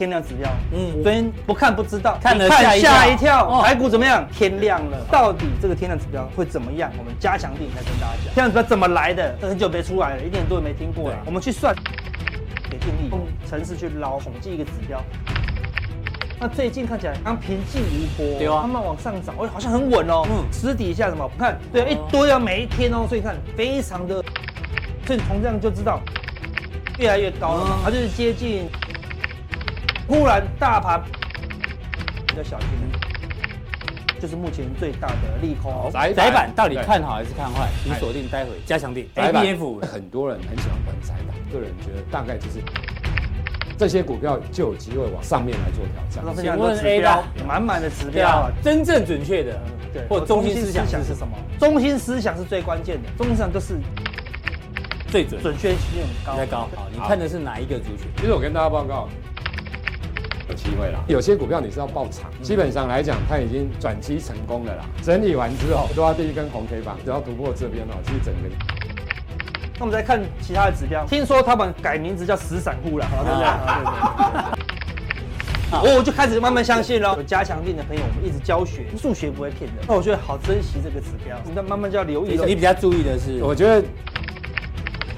[0.00, 4.26] 天量指标，嗯，昨天不看不知道，看了看吓一哦跳，台股怎么样？
[4.32, 6.90] 天亮了，到底这个天量指标会怎么样？
[6.98, 9.36] 我们加强錠来跟大家讲，天量指标怎么来的？
[9.38, 11.18] 这很久没出来了，一点多也没听过了。
[11.26, 11.76] 我们去算，
[12.70, 15.04] 给定义，用程式去捞统计一个指标。
[16.40, 20.24] 那最近看起来刚平静无波，对啊，慢慢往上涨，哎，好像很稳哦。
[20.30, 21.30] 嗯，私底下什么？
[21.38, 24.14] 看，对，一堆啊，每一天哦，所以看非常的，
[25.06, 26.00] 所以从这样就知道
[26.98, 28.66] 越来越高了嘛，它就是接近。
[30.10, 31.00] 忽然大盘
[32.26, 32.68] 比较小心，
[34.20, 35.72] 就是目前最大的利空。
[35.92, 37.68] 窄板到底看好还是看坏？
[37.84, 39.06] 请锁定待会加强錠。
[39.14, 42.60] A B F 很多人很喜欢玩窄板，个人觉得大概就是
[43.78, 46.42] 这些股票就有机会往上面来做挑战。
[46.42, 49.60] 请问 A 标满满的指标，真正准确的，
[49.92, 51.38] 对，或中心思想是什么？
[51.60, 53.76] 中心思想是最关键的，中心思想就是
[55.06, 56.36] 最准，准确性很高。
[56.36, 56.68] 太高。
[56.74, 58.08] 好，你看的是哪一个族群？
[58.16, 59.08] 其实我跟大家报告。
[60.50, 64.84] 有机会啦，有些股票你是要抱长，基本上来讲，它已经转机成功了啦。
[65.00, 68.40] 整理完之后，抓第一根红 K 棒，只要突破这边哦，其实整个。
[69.78, 73.46] 那我们再看其他的指标，听说他们改名字叫死散户了，好对不对？
[75.70, 75.98] 好，对对对。
[75.98, 77.14] 我就开始慢慢相信了。
[77.16, 79.84] 有加强錠的朋友，我们一直教学，数学不会骗人。
[79.86, 82.36] 那我觉得好珍惜这个指标，那慢慢就要留意。
[82.44, 83.84] 你比较注意的是，我觉得。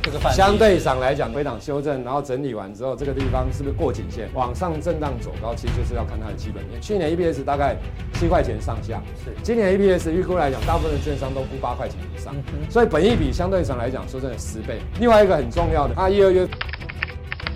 [0.03, 5.55] 这个相对上来讲，回档修正，然后整理完之后，这个地方是不是过颈线往上震荡走高？
[5.55, 6.81] 其实就是要看它的基本面。
[6.81, 7.77] 去年 EPS 大概
[8.15, 12.35] 七块钱上下，是今年 EPS 预估来讲，大部分的券商都估八块钱以上，
[12.69, 14.81] 所以本益比相对上来讲，说真的十倍。
[14.99, 16.49] 另外一个很重要的，它一二月。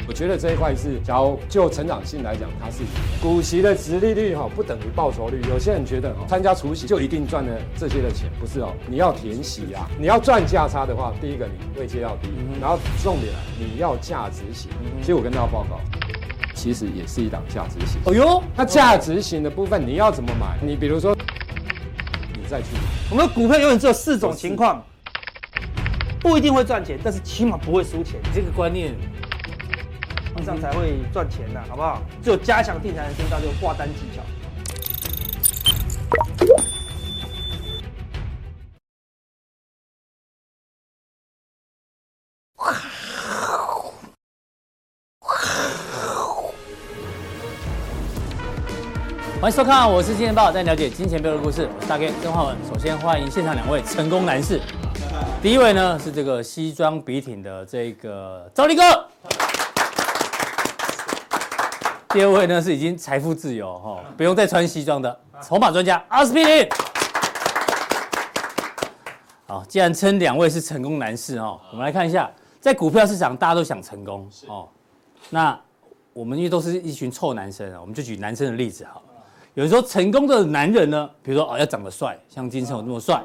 [0.08, 2.84] 我觉得这一块是，假如就成长性来讲，它是
[3.20, 5.40] 股息的殖利率哈不等于报酬率。
[5.48, 12.28] 有些人觉得哦参加除息就一定赚了这些的钱，不是哦，你要填息啊，你要赚价差的话，第一个你位阶要低，
[12.60, 14.70] 然后重点来你要价值型。
[15.00, 15.80] 其实我跟大家报告，
[16.54, 18.00] 其实也是一档价值型。
[18.04, 20.56] 哦哟，那价值型的部分你要怎么买？
[20.62, 21.16] 你比如说，
[22.34, 24.80] 你再去买，我们的股票永远只有四种情况，
[26.20, 28.20] 不一定会赚钱，但是起码不会输钱。
[28.32, 28.94] 这个观念。
[30.44, 32.00] 这样才会赚钱呐，好不好？
[32.22, 34.22] 只有加强錠才能听到这个挂单技巧。
[49.38, 51.68] 欢迎收看，我是金钱豹，带你了解金钱背后的故事。
[51.72, 52.56] 我是大 K 曾焕文。
[52.68, 54.60] 首先欢迎现场两位成功男士。
[55.40, 58.82] 第一位呢是这个西装笔挺的这个赵力哥。
[62.16, 66.66] 第二位呢是已经财富自由哈，不用再穿西装的筹码专家阿司匹林。
[69.46, 74.66] 好，既然称两位是成功男士哦，我们来看一下，在股票市场大家都想成功哦。
[75.28, 75.60] 那
[76.14, 79.06] 我们因为都是一群臭男生啊，我们就举男生的例子好了。
[79.52, 83.22] 有人说成功的男人呢，比如说哦要长得帅，像金城武那么帅，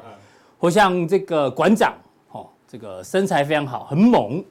[0.58, 1.94] 或像这个馆长
[2.32, 4.44] 哦，这个身材非常好，很猛。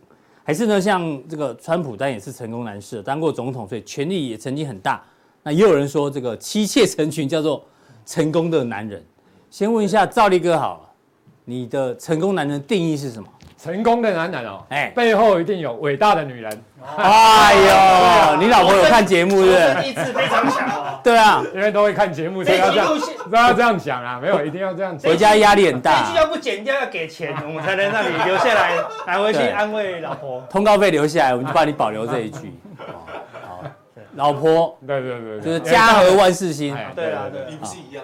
[0.43, 5.03] 还是呢，像这个川普，但也是成功男士，当过总统，所以权力也曾经很大。
[5.43, 7.63] 那也有人说，这个妻妾成群叫做
[8.05, 9.03] 成功的男人。
[9.49, 10.93] 先问一下赵立哥好，
[11.45, 13.27] 你的成功男人定义是什么？
[13.61, 16.63] 成功的男人哦，哎，背后一定有伟大的女人。
[16.97, 17.53] 哎
[18.33, 19.87] 呦， 你老婆有看节目是不是？
[19.87, 20.99] 意志非常强哦。
[21.03, 22.87] 对啊，因为都会看节目，所以要这样，
[23.29, 24.97] 不要这样讲啊，没有，一定要这样。
[24.97, 26.01] 回家压力很大。
[26.03, 28.71] 这句要不剪掉，要给钱，我们才能让你留下来，
[29.05, 30.41] 拿回去安慰老婆。
[30.49, 32.59] 通告费留下来，我们就帮你保留这一句。
[33.47, 33.59] 好，
[34.15, 36.75] 老婆，对对对，就是家和万事兴。
[36.95, 38.03] 对啊，对，你不是一样？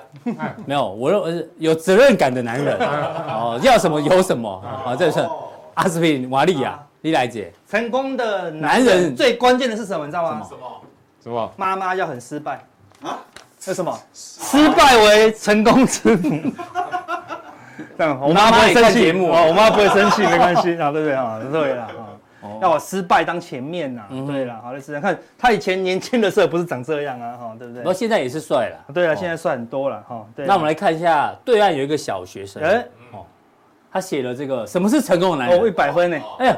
[0.68, 2.78] 没有，我认为是有责任感的男人。
[2.78, 4.62] 哦，要什么有什么。
[4.86, 5.28] 好，这是。
[5.78, 10.06] 阿司匹林、瓦利亚、李来姐，成功的男人最关键的是什么？
[10.08, 10.42] 你知道吗？
[10.50, 10.82] 什么？
[11.24, 11.54] 什么？
[11.56, 12.64] 妈妈要很失败
[13.04, 13.20] 啊？
[13.68, 13.96] 为什么？
[14.12, 16.52] 失败为成功之母。
[17.96, 19.12] 这样，我妈不会生气。
[19.12, 21.40] 啊，我妈不会生气，没关系啊，对不对啊？
[21.52, 24.02] 对了啊，要我失败当前面呐。
[24.26, 27.84] 对了，好的，是看他以前年轻的时候不是长这样啊，哈，对不对？
[27.84, 28.94] 不过现在也是帅了。
[28.94, 30.26] 对啊，现在帅很多了，哈。
[30.36, 30.48] 对。
[30.48, 32.64] 那我们来看一下，对岸有一个小学生。
[32.64, 32.84] 哎。
[33.98, 35.60] 他写了这个什么是成功的男人？
[35.60, 36.18] 哦，一百分呢！
[36.38, 36.58] 哎呀，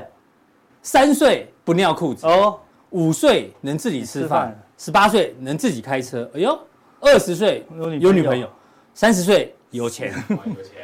[0.82, 2.60] 三岁不尿裤子哦，
[2.90, 6.60] 五岁能自己吃饭，十八岁能自己开车，哎呦，
[7.00, 7.66] 二十岁
[8.02, 8.50] 有女朋友，
[8.94, 10.14] 三十岁 有钱，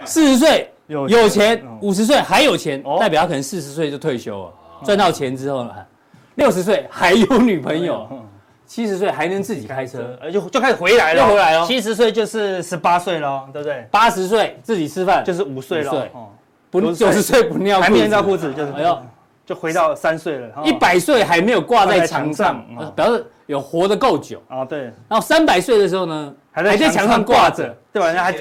[0.05, 4.53] 四十岁有钱，五十岁还有钱，代表他可能四十岁就退休了，
[4.85, 5.73] 赚到钱之后呢，
[6.35, 8.07] 六十岁还有女朋友，
[8.65, 13.87] 七十岁还能自己开车， 就就开始回来了，又回来了，七十岁就是十八岁了，对不对？
[13.91, 16.07] 八十岁自己吃饭就是五岁了。
[16.81, 18.99] 不九十岁不尿裤子，还没尿裤子，就是哎呦，
[19.45, 20.49] 就回到三岁了。
[20.63, 22.63] 一百岁还没有挂在墙上，
[22.95, 24.41] 表示有活得够久。
[24.47, 28.07] 啊，对，然后三百岁的时候呢，还在墙上挂着，对吧？
[28.07, 28.35] 人家还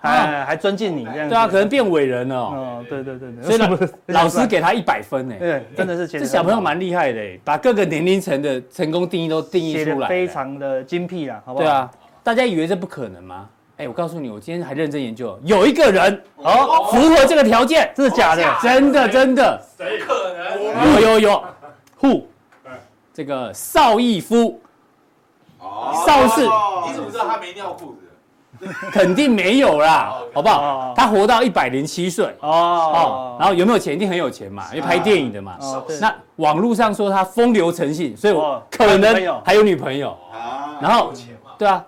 [0.00, 1.28] 还还尊敬你这样。
[1.28, 2.36] 对啊，可能变伟人了。
[2.36, 3.42] 哦，对对对对。
[3.42, 5.34] 所以老师给他一百分呢。
[5.38, 11.64] 对，真的是这小朋友蛮厉害的，把各个年龄层的成功定义都定义出来，非常的精辟啊，好不好？
[11.64, 11.90] 对啊，
[12.22, 13.48] 大家以为这不可能吗？
[13.78, 18.42] 哎，我告诉你，我今天还认真研究，有一个人哦符合这个条件，真的假的？
[18.62, 19.62] 真的真的。
[19.76, 20.94] 谁可能？
[20.94, 21.44] 有有有
[22.00, 22.22] ，Who？
[23.12, 24.58] 这个邵逸夫。
[25.58, 25.92] 哦。
[26.06, 26.40] 邵氏。
[26.88, 27.94] 你怎么知道他没尿裤
[28.58, 28.66] 子？
[28.90, 30.94] 肯定没有啦，好不好？
[30.96, 33.36] 他活到一百零七岁哦。
[33.38, 33.92] 然后有没有钱？
[33.92, 35.58] 一定很有钱嘛，因为拍电影的嘛。
[36.00, 40.16] 那网络上说他风流成性，所以我可能还有女朋友。
[40.32, 40.78] 啊。
[40.80, 41.12] 然后，
[41.58, 41.84] 对啊。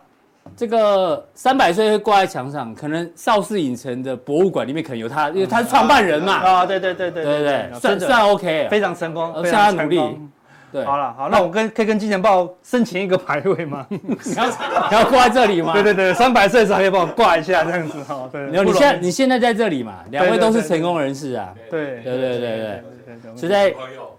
[0.59, 6.33] 这个三百岁会挂在墙上，可能邵氏影城的博物馆里面可能有他，因为他是创办人嘛。
[6.33, 10.19] 啊，对对对对对对，算算 OK，非常成功，非常努力。
[10.73, 13.87] 对，好了好，那我跟可以跟金钱豹申请一个牌位吗？
[13.89, 15.73] 你要你要挂在这里吗？
[15.73, 18.29] 对对对，三百岁的时候可以帮我挂一下这样子哈。
[18.33, 20.01] 对，你现在你现在在这里嘛？
[20.11, 21.55] 两位都是成功人士啊。
[21.71, 22.83] 对对对对对，
[23.37, 23.73] 实在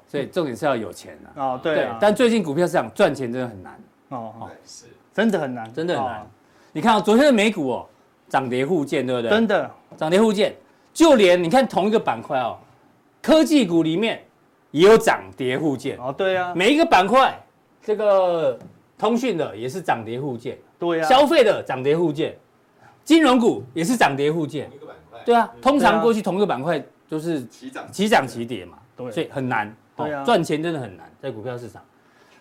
[0.07, 1.27] 所以重点是要有钱啊。
[1.36, 3.74] 哦对，但最近股票市场赚钱真的很难。
[4.07, 4.86] 哦哦是。
[5.19, 6.25] 真的很难，真的很难。
[6.71, 7.86] 你看啊，昨天的美股哦，
[8.30, 9.30] 涨跌互见，对不对？
[9.30, 10.56] 真的涨跌互见，
[10.94, 12.57] 就连你看同一个板块哦，
[13.21, 14.24] 科技股里面
[14.71, 15.98] 也有涨跌互见。
[15.98, 17.38] 哦，对啊，每一个板块，
[17.83, 18.57] 这个
[18.98, 20.57] 通讯的也是涨跌互见。
[20.80, 22.38] 对啊，消费的涨跌互见，
[23.04, 24.72] 金融股也是涨跌互见。
[24.74, 25.19] 一个板块。
[25.25, 29.75] 对啊，通常过去同一个板块都是齐涨齐涨齐跌嘛，对，所以很难。
[29.98, 31.81] 对啊，赚钱真的很难在股票市场。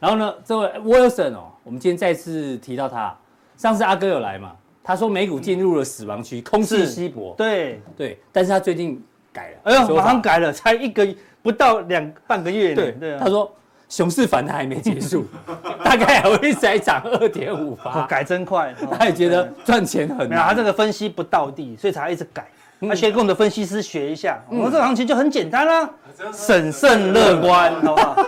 [0.01, 3.15] 然后呢，这位 Wilson 哦，我们今天再次提到他。
[3.57, 4.53] 上次阿哥有来嘛？
[4.85, 7.35] 他说美股进入了死亡区，空气稀薄。
[7.37, 9.03] 对对，但是他最近
[9.33, 11.07] 改了，哎呦，马上改了，才一个
[11.43, 12.75] 不到两半个月。
[12.75, 13.53] 对对，他说
[13.89, 15.27] 熊市反弹还没结束，
[15.85, 18.07] 大概还会再涨二点五八。
[18.07, 20.29] 改真快，他也觉得赚钱很难。
[20.29, 22.47] 没有，他这个分析不到地，所以才一直改。
[22.81, 25.91] 他先跟我们的分析师学一下，我们这个行情就很简单啦，
[26.33, 28.27] 审慎乐观，好不好？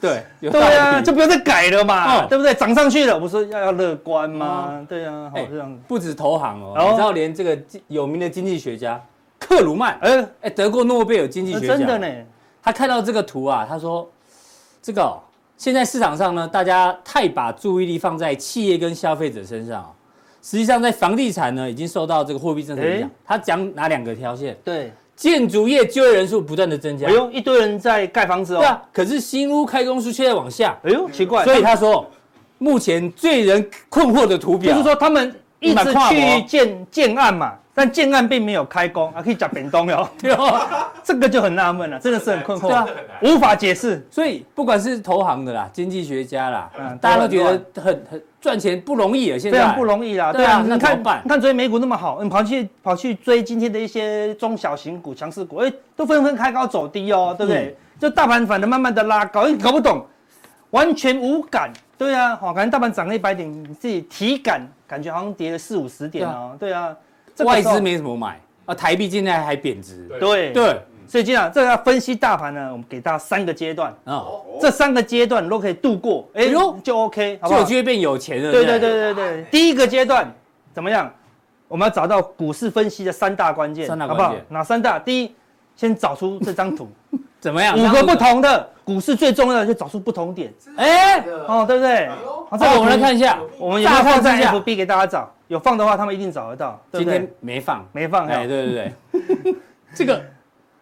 [0.00, 2.54] 对，对啊，就不要再改了嘛，对不对？
[2.54, 4.86] 涨上去了，不是要要乐观吗？
[4.88, 5.76] 对啊，好这样。
[5.88, 7.58] 不止投行哦，你知道连这个
[7.88, 9.00] 有名的经济学家
[9.40, 12.24] 克鲁曼，哎哎，得过诺贝尔经济学奖，真的呢。
[12.62, 14.08] 他看到这个图啊，他说，
[14.80, 15.18] 这个
[15.56, 19.92] 现在市场上呢，大家太把注意力放在企业跟消费者身上，
[20.42, 23.10] 实际上在房地产呢，已经受到这个货币政策影响。
[23.24, 24.56] 他讲哪两个条线？
[24.62, 24.92] 对。
[25.18, 28.58] 建筑业就业人数不断的增加，哎呦，一堆人在盖房子哦。
[28.60, 31.44] 对啊，可是新屋开工数却在往下，哎呦，奇怪。
[31.44, 32.08] 所以他说，
[32.58, 37.52] 目前最人困惑的图表，就是说他们一直去建建案嘛。
[37.78, 40.66] 但建案并没有开工啊，可以讲变动哟，对哦，
[41.04, 42.84] 这个就很纳闷了，真的是很困惑，啊，
[43.22, 44.04] 无法解释。
[44.10, 50.32] 所以不管是投行的啦，经济学家啦，嗯，大家都觉得很很赚钱不容易啊，现在非常不容易啦。
[50.32, 57.76] 对啊，你看，你看昨天美股那么好，你跑去跑去追今天的一些中小型股、强势股，哎，都纷纷开高走低哦，对不对？
[58.00, 60.04] 就大盘反而慢慢的拉高，你搞不懂，
[60.70, 61.72] 完全无感。
[61.96, 66.92] 对啊，好，感觉大盘涨了一百点，你自己体感感觉好像跌了四五十点哦，对啊。
[67.44, 70.08] 外资没什么买啊，台币现在还贬值。
[70.20, 74.26] 对对，所以经常这个要分析大盘呢，我们给大家三个阶段啊，
[74.60, 77.60] 这三个阶段都可以度过，哎呦就 OK，好不好？
[77.60, 78.52] 就有机会变有钱了。
[78.52, 80.30] 对对对对对，第一个阶段
[80.74, 81.10] 怎么样？
[81.66, 84.44] 我们要找到股市分析的三大关键，三大关键，好不好？
[84.48, 84.98] 哪三大？
[84.98, 85.34] 第一，
[85.76, 86.88] 先找出这张图
[87.40, 87.78] 怎么样？
[87.78, 90.52] 五个不同的股市最重要的就找出不同点。
[90.76, 92.08] 哎，哦，对不对？
[92.50, 95.32] 好，这个我们来看一下，我们有没有放在 FB 给大家找？
[95.48, 96.78] 有放的话，他们一定找得到。
[96.92, 98.26] 今天没放，没放。
[98.26, 98.92] 哎，对对
[99.42, 99.54] 对，
[99.94, 100.20] 这个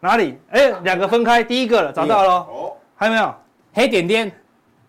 [0.01, 0.39] 哪里？
[0.51, 2.31] 哎，两个分开，第一个了，找到了。
[2.35, 3.35] 哦，还有没有？
[3.73, 4.33] 黑点点，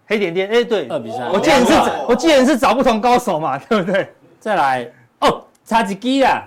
[0.08, 0.50] 黑点点。
[0.50, 1.30] 哎，对，二比三。
[1.32, 1.74] 我既然是，
[2.08, 4.10] 我记得是找不同高手嘛，对不对？
[4.40, 6.42] 再来，哦，差几机啊？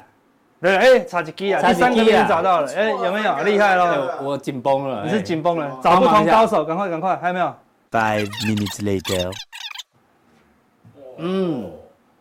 [0.61, 1.63] 对，哎，差几机啊？
[1.63, 3.35] 第三个已经找到了，哎，有没有？
[3.45, 4.11] 厉害喽！
[4.23, 7.47] 我紧绷了，你是紧绷了，找不同高手，赶快赶快，还有没有
[7.91, 9.33] ？Five minutes later。
[11.17, 11.73] 嗯，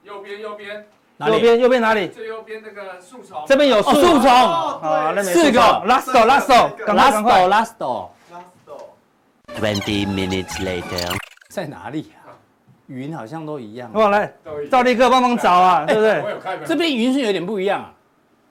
[0.03, 0.87] 右边右边。
[1.19, 2.07] 右边右边哪里？
[2.07, 3.43] 最右边那个树丛。
[3.45, 4.17] 这边有树丛。
[4.29, 5.59] 好，那四个。
[5.59, 7.73] Last，last，last，last。
[9.59, 11.13] Twenty minutes later。
[11.49, 12.31] 在哪里啊？
[12.87, 13.91] 云好像都一样。
[13.91, 14.31] 哇，来，
[14.71, 16.23] 赵立哥帮忙找啊，对不对？
[16.65, 17.91] 这边云是有点不一样啊。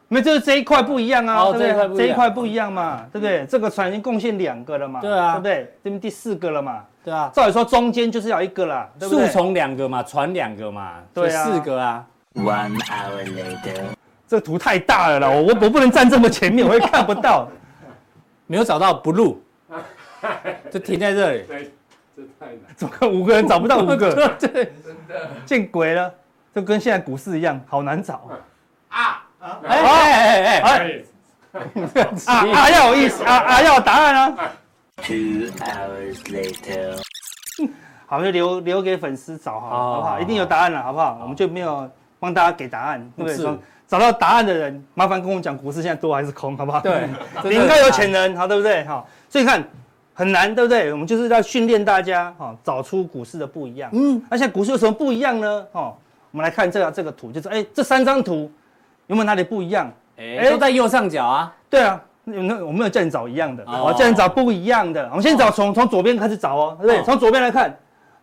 [0.09, 2.07] 没，就是这一块不一样啊，对不对？
[2.07, 3.45] 这一块不一样嘛，对不对？
[3.47, 5.75] 这个船已经贡献两个了嘛，对啊，对不对？
[5.85, 7.31] 这边第四个了嘛，对啊。
[7.35, 9.27] 照理说中间就是要一个啦，对不对？
[9.27, 12.05] 树丛两个嘛，船两个嘛，对啊，四个啊。
[12.35, 13.83] One hour later，
[14.27, 17.49] 这图太大了啦，我我我不能站这么前面，我也看不到。
[18.50, 19.37] 没有找到 blue，
[20.71, 21.45] 就停在这里。
[21.47, 21.71] 对，
[22.17, 22.61] 这太难。
[22.75, 24.15] 怎么可能五个人找不到五个？
[24.41, 26.11] 对，真的见鬼了！
[26.55, 28.27] 就跟现在股市一样，好难找
[28.88, 29.23] 啊！
[29.64, 31.02] 哎哎哎哎，
[31.52, 32.71] 哎啊啊！
[32.71, 33.62] 要有意思啊啊！
[33.62, 34.37] 要有答案啊
[34.97, 37.00] ！Two hours later.
[38.07, 40.21] 好，就留留给粉丝找好了，好好不好？
[40.21, 41.19] 一定有答案了，好不好？
[41.23, 41.88] 我们就没有
[42.19, 43.59] 帮大家给答案，对不是对？
[43.87, 46.81] 找到答案的人，麻烦跟我讲股市现在多还是空，好不好？
[46.81, 47.09] 对，
[47.45, 48.85] 你应该有潜能，好，对不对？
[48.85, 49.64] 好，所以看
[50.12, 50.93] 很难，对不对？
[50.93, 53.88] 我们就是要训练大家，哈，找出股市的不一样。
[53.95, 55.67] 嗯，那现在股市有什么不一样呢？
[55.73, 55.95] 哦，
[56.31, 58.50] 我们来看这个这个图，就是哎，这三张图
[59.09, 59.93] 有没有哪里不一样？
[60.17, 61.55] 哎，都在右上角啊。
[61.69, 65.07] 对啊，那我没有叫你找一样的，哦我叫你找不一样的。
[65.11, 66.99] 我们先找从从左边开始找哦，对不对？
[67.00, 67.77] 哦从左边来看，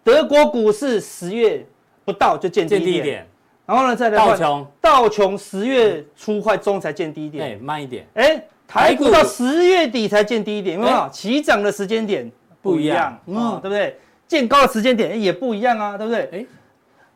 [0.03, 1.65] 德国股市十月
[2.03, 3.27] 不到就见低点，
[3.65, 11.09] 然后呢再来看道琼，道琼十月初快中才见低哎点，，慢一点，哎，台股到十月底才见低点，有没有哎？
[11.09, 13.97] 起涨的时间点不一样嗯，嗯对不对？
[14.27, 16.29] 见高的时间点哎也不一样啊，对不对？
[16.33, 16.45] 哎，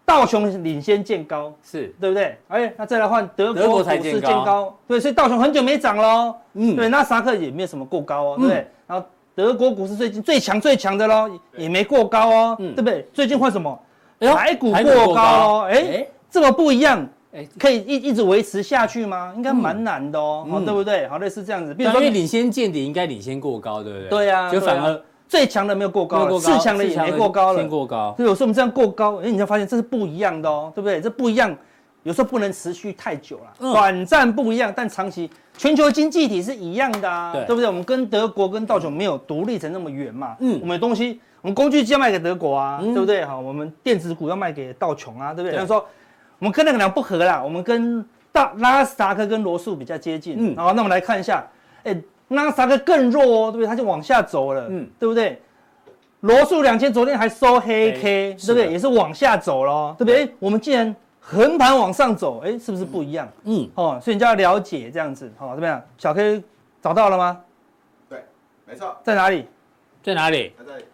[0.09, 2.35] 道琼领先见高，是，对不对？
[2.47, 6.33] 哎，那再来换德德国国股市见高高，对，所以道琼很久没涨喽。
[6.55, 8.67] 嗯对，那萨克也没有什么过高哦，嗯对不对？
[8.87, 13.07] 然后德国股市最近最强最强的喽，也没过高哦，嗯对不对？
[13.13, 13.79] 最近换什么？
[14.17, 19.31] 哎呦台股过高过高哦，哎，这么不一样，哎，可以一一直维持下去吗？
[19.35, 21.07] 应该蛮难的哦，对不对？
[21.07, 24.09] 好，类似这样子，因为领先见底应该领先过高，对不对？
[24.09, 27.59] 对啊就反而最强的没有过高了，没有过高次强的也没过高了。
[27.59, 30.99] 先，过高，对，有时候我们这样过高，哎，你就发现这是不一样的哦，对不对？
[30.99, 31.55] 这不一样，
[32.01, 33.71] 有时候不能持续太久了，嗯。
[33.71, 37.45] 短暂不一样，但长期全球经济体是一样的啊，对。
[37.45, 37.67] 对不对？
[37.67, 40.57] 我们跟德国跟道琼没有独立成那么远嘛，嗯。
[40.61, 42.91] 我们的东西，我们工具机要卖给德国啊，嗯。
[42.95, 43.23] 对不对？
[43.23, 45.51] 好，我们电子股要卖给道琼啊，对不对？
[45.51, 45.59] 对。
[45.59, 45.85] 他说
[46.39, 50.55] 我们跟那个两不合啦，我们跟大拉斯达克跟罗素比较接近，嗯。
[50.55, 51.45] 好，那我们来看一下，
[51.83, 51.95] 哎，
[52.29, 53.67] 拉斯达克更弱哦，对不对？
[53.67, 55.41] 它就往下走了，嗯对不对？
[56.21, 58.71] 罗素两千昨天还收黑 K，黑对不对？
[58.71, 60.25] 也是往下走咯，对不对？
[60.25, 63.27] 诶我们既然横盘往上走，哎，是不是不一样？
[63.43, 65.81] 嗯，哦，所以你就要了解这样子，好、怎么样？
[65.97, 66.43] 小 K
[66.81, 67.41] 找到了吗？
[68.09, 68.23] 对，
[68.65, 69.47] 没错，在哪里？
[70.03, 70.53] 在哪里？
[70.57, 70.85] 在这里。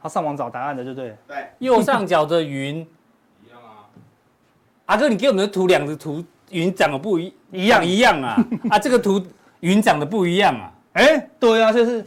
[0.00, 1.16] 他上网找答案的，对不对？
[1.26, 2.76] 对，右上角的云，
[3.44, 3.84] 一样啊，
[4.86, 8.36] 阿哥，你给我们的图两个图云长得不一一样一样啊，
[8.70, 9.24] 啊，这个图
[9.60, 12.04] 云长得不一样啊，哎，对啊，就是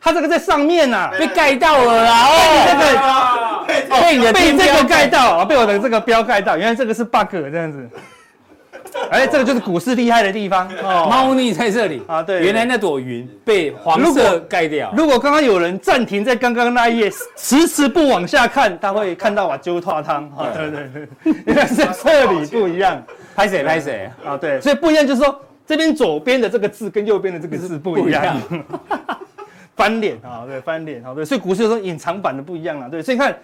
[0.00, 2.28] 它这个在上面呐、啊，被盖到了啦，
[2.66, 5.06] 这个哦，被你的被这个盖。
[5.06, 7.88] 到，啊被我的这个标盖到，原来这个是 bug 这样子。
[9.10, 11.08] 哎，这个就是股市厉害的地方哦。
[11.10, 12.02] 猫腻在这里。
[12.06, 12.42] 啊对。
[12.42, 20.02] 原来那朵云被黄色果盖掉，如果刚刚有人暂停在刚刚那一页，迟迟不往下看，他会看到我揪汤。
[20.02, 20.24] 汤。
[20.36, 21.74] 啊，对对对，原来是
[22.04, 23.02] 这里不一样
[23.34, 28.36] 拍谁拍谁，啊，对，所以不一样就是说，这边左边的这个字跟右边的这个字不一样。
[29.76, 33.36] 翻脸啊，对，翻脸啊，对，所以股市有时候隐藏版的不一样了，对，所以你看，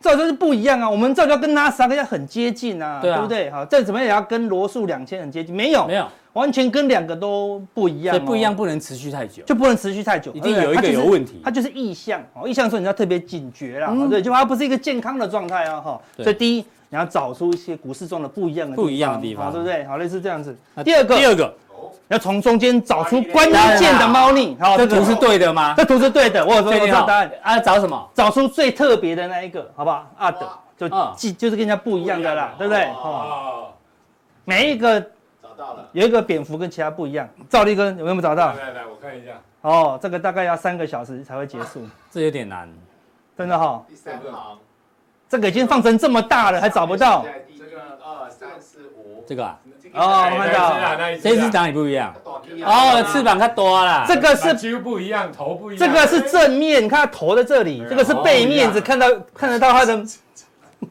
[0.00, 3.20] 照就是不一样啊，我们照就要跟纳斯达克要很接近啊，对啊。
[3.20, 3.50] 不对？
[3.50, 11.40] 好，再怎么样也要跟罗素两千很接近，没有，没有，完全跟两个都不一样、不一样不能持续太久，就不能持续太久，一定有一个有问题。
[11.42, 16.00] 它就是意向哦，意向说你要特别警觉啦，对，就它不是一个健康的状态啊，哈。
[16.16, 16.22] 对。
[16.22, 19.82] 所以第一，你要找出一些股市中的不一样的不一样的地方好对不对？
[19.86, 20.54] 好，类似这样子。
[20.84, 21.54] 第二个，第二个，
[22.08, 25.72] 要从中间找出关键的猫腻，好，个这图是对的吗？
[25.74, 28.10] 这图是对的，我有说我确定好知道答案，啊，找什么？
[28.12, 30.06] 找出最特别的那一个，好不好？
[30.18, 30.46] 阿德
[30.76, 32.84] 就嗯记就是跟人家不一样的啦，对不对？
[32.84, 33.72] 哦，哦，
[34.44, 35.88] 每一个找到了。
[35.92, 37.26] 有一个蝙蝠跟其他不一样。
[37.48, 38.48] 赵立根有没有找到？
[38.48, 39.30] 来来，我看一下，
[39.62, 42.68] 哦，这个大概要三个小时才会结束，这有点难，
[43.38, 43.82] 真的哈。
[43.88, 44.58] 第三行，
[45.32, 47.24] 这个已经放成这么大了，还找不到。
[47.58, 49.24] 这个、二、三、四、五。
[49.26, 49.58] 这个啊，
[49.94, 50.76] 哦，我看到，
[51.22, 52.14] 这一只长也不一样？
[52.66, 55.88] 哦，翅膀它多了，这个是几乎不一样，头不一样。
[55.88, 60.04] 这个是正面，你看它头在这里，这个是背面，只看到看得到它的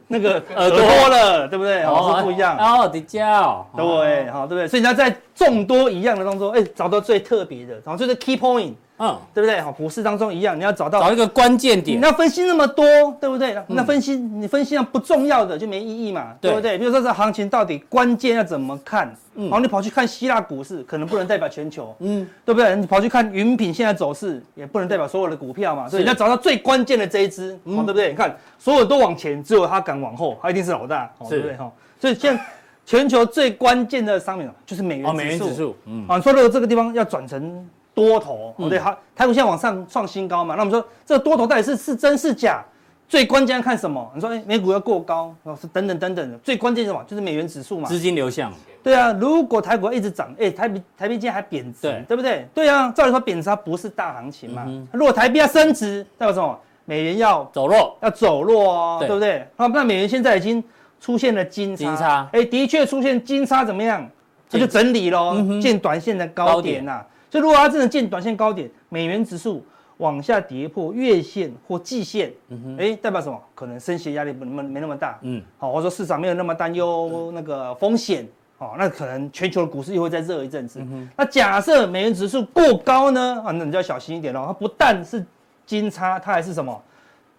[0.07, 0.79] 那个耳朵
[1.09, 1.83] 了，对不对？
[1.83, 2.57] 哦，是不一样。
[2.57, 4.67] 哦，比较，对，好，对不对？
[4.67, 9.59] 所以你要在众多一样的当中，哎，找到最特别的，然后就是 key point，嗯，对不对？
[9.59, 12.85] 好，股市当中一样，你要找到找一个关键点你点，要分析那么多，
[13.19, 13.57] 对不对？
[13.67, 16.77] 那分析你分析那不重要的就没意义嘛，对对不对？
[16.77, 19.11] 比如说这行情到底关键要怎么看？
[19.33, 22.75] 嗯然后你跑去看希腊股市，可能不能代表全球，嗯，对不对？
[22.75, 28.09] 你跑去看云品现在走势，也不能代表所有的股票嘛，所以你要找到最关键的这一支，嗯哦，对不对？
[28.09, 31.55] 你看所有都往前，只有它敢往后，它一定是老大，哦，对不对？
[31.55, 32.43] 哈，所以现在
[32.85, 35.49] 全球最关键的商品就是美元哦，美元指数。
[35.49, 37.65] 指数，嗯，啊，你说如果这个地方要转成
[38.01, 42.63] 多头，嗯哦，对，好台股现在往上创新高嘛，那我们说这个多头到底是是真是假？
[43.07, 44.09] 最关键要看什么？
[44.15, 46.37] 你说，哎，美股要过高，哦，是等等等等的。
[46.37, 47.03] 最关键是什么？
[47.03, 47.87] 就是美元指数嘛。
[47.87, 48.51] 资金流向。
[48.81, 52.47] 对啊，如果台股一直涨，哎，台币台币今天还贬值，对，对不对？
[52.53, 54.63] 对啊，照理说贬值它不是大行情嘛。
[54.65, 56.57] 嗯、如果台币要升值，代表什么？
[56.85, 59.47] 美元要走弱，要走弱哦，对，对不对？
[59.57, 60.63] 好，那美元现在已经
[60.99, 64.09] 出现了金叉，金叉，哎，的确出现金叉，怎么样？
[64.49, 67.05] 这就整理喽，见短线的高点呐、啊。
[67.31, 69.65] 所以如果它真的见短线高点，美元指数
[69.97, 72.29] 往下跌破月线或季线，
[72.77, 73.41] 哎，代表什么？
[73.55, 80.85] 可能升息压力不那么没那么大，嗯，好，或者说市场没有那么担忧那个风险，好，那可能全球的股市又会再热一阵子。
[81.15, 83.41] 那假设美元指数过高呢？
[83.45, 84.43] 啊，那你就要小心一点喽。
[84.45, 85.25] 它不但是
[85.65, 86.83] 金叉，它还是什么？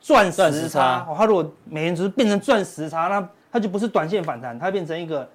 [0.01, 1.07] 钻石差。
[1.07, 5.29] 哦，它如果美元指数变成钻石差，那它就不是短线反弹，它变成一个。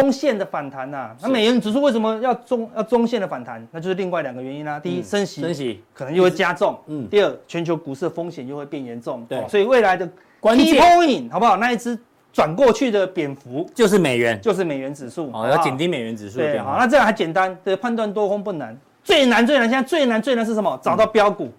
[0.00, 3.66] 中线的反弹呐、啊，那美元指数为什么要中要中线的反弹？
[3.70, 4.80] 那就是另外两个原因啦、啊。
[4.80, 6.78] 第一，升息，升息可能又会加重。
[6.86, 7.06] 嗯。
[7.10, 9.22] 第二，全球股市的风险又会变严重。
[9.28, 9.46] 对。
[9.48, 10.08] 所以未来的
[10.40, 11.58] 关键 point 好不好？
[11.58, 11.98] 那一只
[12.32, 15.30] 转过去的蝙蝠就是美元，就是美元指数。
[15.32, 16.38] 哦，要紧盯美元指数。
[16.38, 18.74] 对，好，那这样还简单，对，判断多空不难。
[19.04, 20.80] 最难最难，现在最难最难是什么？
[20.82, 21.50] 找到标股。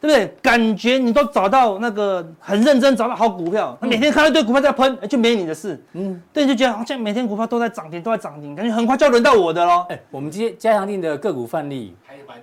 [0.00, 0.34] 对不对？
[0.40, 5.82] 感觉你都找到那个很认真找到好股票，他每天看到一堆股票在喷，就没你的事。
[5.94, 9.84] 嗯，对，就觉得好像每天股票都在涨停，都在涨停，感觉很快就要轮到我的喽。
[9.88, 11.96] 哎，我们今天加强定的个股范例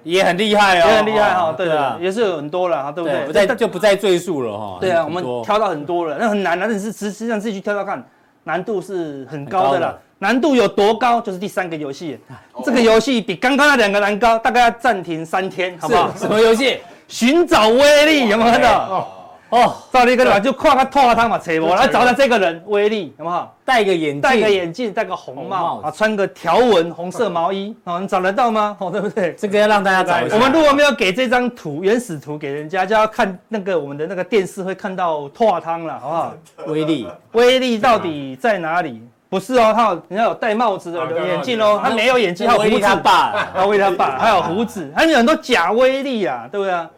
[0.04, 1.54] 也很厉害哦，也很厉害哈。
[1.54, 3.26] 对啊，也是有很多了哈，对不对？
[3.26, 4.78] 不再就不再赘述了哈。
[4.82, 8.04] 对啊，我们挑到很多了，那很难的，但是实际上自己去挑挑看，
[8.44, 9.98] 难度是很高的了。
[10.20, 11.20] 难度有多高？
[11.22, 12.18] 就是第三个游戏，
[12.64, 16.12] 这个游戏比刚刚那两个难高，大概要暂停三天，好不好？
[16.18, 16.80] 什么游戏？
[17.08, 18.80] 寻找威力有没有看到？
[18.90, 19.08] 哦
[19.48, 23.48] 哦，照了一个人就跨个拖汤嘛，扯我来找到这个人威力，有没有？
[23.64, 28.76] 戴个眼镜，戴个眼镜，戴个红帽啊，穿个条纹红色毛衣，哦，你找得到吗？
[28.80, 29.34] 哦，对不对？
[29.34, 30.36] 这个要让大家找一下。
[30.36, 36.34] 我们如果没有给这张图原始图给人家，就要看那个我们的那个电视会看到拖汤了，好不好？
[36.66, 39.02] 威力，威力到底在哪里？
[39.30, 43.12] 不是哦，他有人家有戴帽子的眼镜哦，他没有眼镜，他有威力他爸，
[43.54, 46.90] 啊，威力他爸 还有胡子，还有很多假威力啊，对不对啊？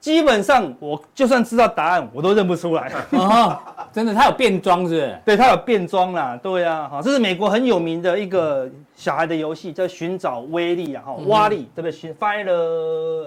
[0.00, 2.90] 基本上我就算知道答案，我都认不出来。
[3.10, 3.58] 哦，
[3.92, 5.18] 真的，他有变装是不是？
[5.26, 6.38] 对，他有变装啦。
[6.40, 11.90] 对啊，好，这是美国很有名的一个小孩的游戏，叫寻找威力啊，哈，蛙力，对不对？
[11.90, 12.46] 寻 find，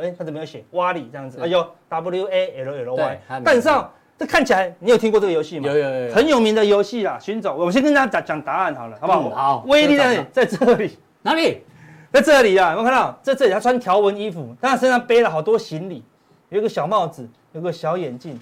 [0.01, 1.39] 哎，他怎么有写蛙力这样子？
[1.41, 3.19] 哎呦，W A L L Y。
[3.43, 3.69] 但是
[4.21, 5.67] 这看起来，你有听过这个游戏吗？
[5.67, 7.55] 有有有，很有名的游戏啊，寻找。
[7.55, 9.29] 我先跟大家讲讲答案好了，好不好？
[9.31, 9.63] 好。
[9.67, 11.63] 威力在在这里，哪里？
[12.13, 13.19] 在这里啊，有没有看到？
[13.23, 16.03] 在这里，他穿条纹衣服，但他身上背了好多行李。
[16.49, 18.39] 有一个小帽子，有个小眼镜，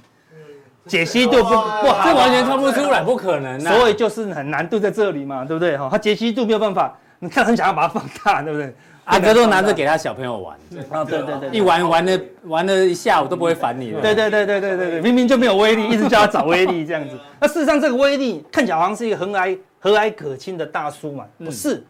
[0.86, 3.58] 解析度不不好，这完全看不出来，不可能。
[3.62, 5.78] 所以就是很难度在这里嘛，对不对？
[5.78, 8.76] 哈，他解析度没有办法，你看很想要把它放大，对不对？
[9.10, 10.58] 阿哥都拿着给他小朋友玩，
[10.90, 13.92] 啊，对对对，一玩玩了玩了一下午都不会烦你。
[14.02, 17.18] 对对对对对对对，明明就没有威力，一直叫他找威力这样子。
[17.40, 21.84] 那事实上这个威力看起来好像是一个和蔼和蔼可亲的大叔嘛，不是？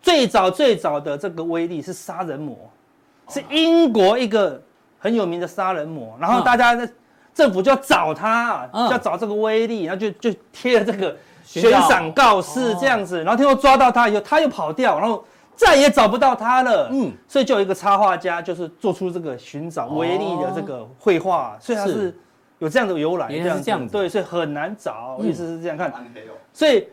[0.00, 2.56] 最早最早的这个威力是杀人魔，
[3.28, 4.60] 是英国一个。
[5.04, 6.88] 很有名的杀人魔，然后大家在
[7.34, 15.24] 政府就要找他，就要找这个威力，然后就就贴了这个悬赏告示这样子，然后听说抓到他以后，他又跑掉，然后
[15.64, 16.88] 再也找不到他了。
[16.92, 22.14] 嗯，所以就有一个插画家，就是做出这个寻找威力的这个绘画，所以他是
[22.58, 25.92] 有这样的由来，这样这样对，所以很难找，意思是这样看，
[26.52, 26.86] 所以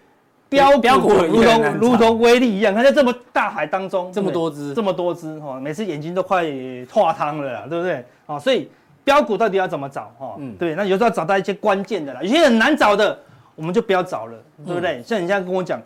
[0.48, 6.46] 标标股如同如同威力一样，它在这么大海当中，这么多只，这么多只哈，每次眼睛都快
[6.92, 8.04] 化汤了啦，对不对？
[8.26, 8.70] 啊，所以
[9.04, 10.36] 标股到底要怎么找哈？
[10.40, 13.18] 嗯，对，那有时候要找到一些关键的啦，有些很难找的，
[13.56, 15.04] 我们就不要找了，对不对？
[15.04, 15.80] 像你现在跟我讲，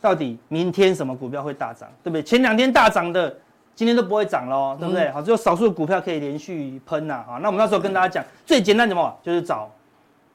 [0.00, 2.22] 到底明天什么股票会大涨，对不对？
[2.22, 3.36] 前两天大涨的，
[3.74, 5.10] 今天都不会涨喽，对不对？
[5.10, 9.70] 好，只有少数的股票可以连续喷呐，啊，那我们那时候跟大家讲，最简单的什么，就是找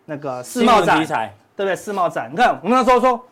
[0.05, 0.97] 那个世贸展，
[1.55, 1.75] 对不对？
[1.75, 3.23] 世贸展，你看我们那时候说。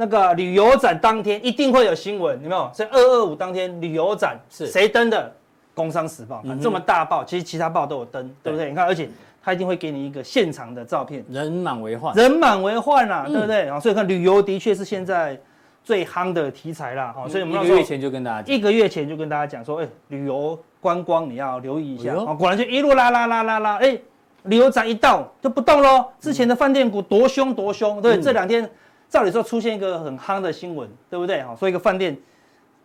[0.00, 2.70] 那个旅游展当天一定会有新闻，有没有？
[2.72, 5.34] 所以二二五当天旅游展是谁登的？
[5.74, 8.68] 工商时报，这么大报，其实其他报都有登，对不对？
[8.68, 9.10] 你看，而且
[9.48, 13.80] 他一定会给你一个现场的照片，人满为患，人满为患啊，对不对？
[13.80, 15.40] 所以看旅游的确是现在
[15.82, 17.26] 最夯的题材啦，哈。
[17.26, 22.34] 所以我们一个月前就跟大家，一个月前就跟大家讲说，哎，旅游观光你要留意一下啊。
[22.34, 23.98] 果然就一路拉拉拉拉拉，哎，
[24.42, 26.04] 旅游展一到就不动喽。
[26.20, 28.70] 之前的饭店股多凶多凶，对，这两天。
[29.10, 31.42] 照理说出现一个很夯的新闻，对不对？
[31.42, 32.14] 哈，说一个饭店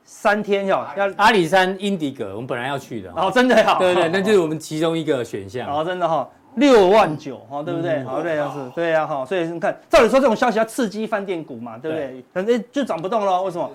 [0.05, 8.03] 三天要要阿里山英迪格，我们本来要去的，哦，真的好，对对，那就是我们其中一个选项，哦，真的哈，六万九，哈，对不对？
[8.03, 12.23] 好，对，是，对呀，哈，所以你看，照理说这种消息要刺激饭店股嘛，对不对？
[12.33, 13.69] 反正就涨不动了，为什么？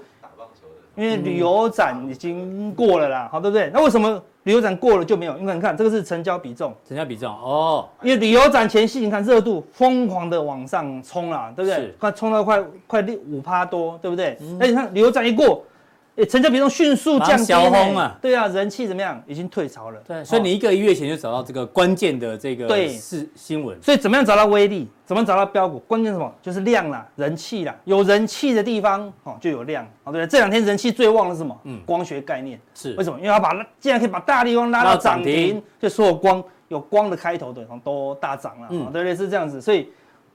[0.96, 3.70] 因为旅游展已经过了啦，好，对不对？
[3.72, 11.94] 那为什么旅游展过了就没有，因为你看这个是成交比重，成交比重哦，因为旅游展前夕，你看热度疯狂的往上冲啦，对不对？
[12.00, 14.36] 快冲到快快六五趴多，对不对？
[14.58, 15.62] 那、嗯、你看旅游展一过。
[16.26, 17.52] 成交比重迅速降低，
[18.20, 19.22] 对啊，人气怎么样？
[19.26, 20.00] 已经退潮了。
[20.06, 23.80] 对，所以你一个月前就找到这个关键的这个对是新闻。
[23.80, 24.88] 所以怎么样找到威力？
[25.06, 25.78] 怎么找到标股？
[25.80, 26.34] 关键什么？
[26.42, 27.76] 就是量啦，人气啦。
[27.84, 29.86] 有人气的地方哦，就有量。
[30.02, 31.56] 哦，对，这两天人气最旺的是什么？
[31.62, 33.18] 嗯，光学概念是为什么？
[33.20, 38.66] 因为它把既然可以把大地方拉到涨停，就所有光有光的开头的都大涨了。
[38.70, 39.60] 嗯，对对，是这样子。
[39.60, 39.88] 所以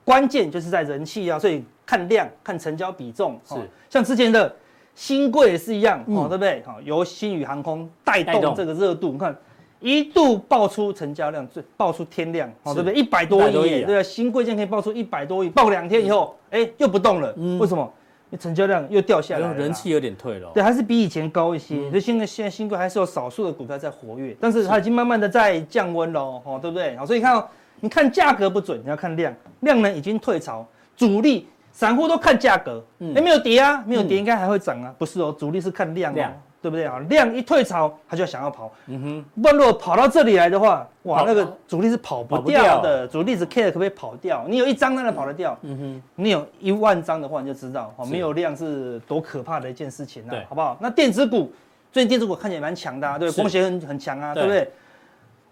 [0.06, 3.38] 关键就是在人气啊，所以看量，看成交比重。
[3.46, 3.56] 是，
[3.90, 4.56] 像之前的。
[4.96, 6.62] 新贵也是一样，哦，对不对？
[6.66, 9.36] 好，由新宇航空带动这个热度，你看
[9.80, 12.98] 一度爆出成交量，最爆出天量，好，对不对？
[12.98, 17.92] 一百多亿，对啊，新贵竟然可以爆出一百多亿，爆两天以后，哎，又不动了，为什么？
[18.30, 21.90] 因成交量又掉下来，人气有点退了，对，还是比以前高一些。
[21.90, 26.96] 所以现在现在新贵还是有少数的股票在活跃，但是它已经慢慢的在降温了，哦，对不对？
[26.98, 27.48] 好，所以你看，
[27.82, 31.48] 你看价格不准，你要看量，量呢已经退潮，主力。
[31.74, 32.82] 散户都看价格，
[33.16, 36.32] 哎，没有跌啊，没有跌，应该还会涨啊，不是哦，主力是看量，量，
[36.62, 36.86] 对不对？
[36.86, 37.00] 啊？
[37.10, 45.78] 量一退潮，他就想要跑，嗯哼，不然如果跑到这里来的话，哇，那个主力是跑不掉的，主力只 care 可不可以跑掉，你有一张当然跑得掉，嗯。
[45.78, 50.78] 哼，你有一万张的话，你就知道，哦，没有量是多可怕的一件事情啊，好不好？
[50.80, 51.52] 那电子股，
[51.92, 54.72] 最近电子股看起来蛮强的啊，对，光学很很强啊，对不对？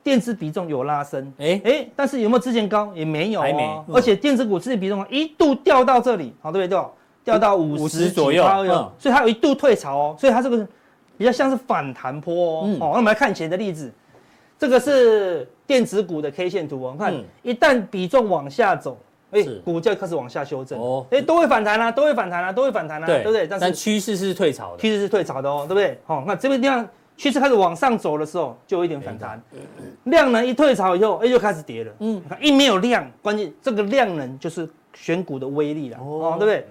[0.03, 2.91] 电子比重有拉升，哎哎，但是有没有之前高？
[2.95, 3.85] 也没有哦。
[3.93, 6.85] 而且电子股之前比重一度掉到这里，好，对不对？
[7.23, 8.43] 掉到五十左右，
[8.97, 10.15] 所以它有一度退潮哦。
[10.17, 10.67] 所以它这个
[11.19, 12.69] 比较像是反弹波哦。
[12.79, 13.91] 好，那我们来看以前的例子，
[14.57, 16.95] 这个是电子股的 K 线图哦。
[16.97, 18.97] 看，一旦比重往下走，
[19.29, 21.05] 哎，股价开始往下修正哦。
[21.11, 23.45] 哎，都会反弹啊，都会反弹啊，都会反弹啊，对不对？
[23.45, 25.99] 但是趋势是退潮的，趋势是退潮的哦，对不对？
[26.05, 26.89] 好，那这边地方。
[27.21, 29.39] 趋势开始往上走的时候，就有一点反弹。
[30.05, 31.91] 量能一退潮以后，哎，又开始跌了。
[31.99, 36.67] 嗯，一没有量，关键这个量能就是选股的威力了，哦，对不对？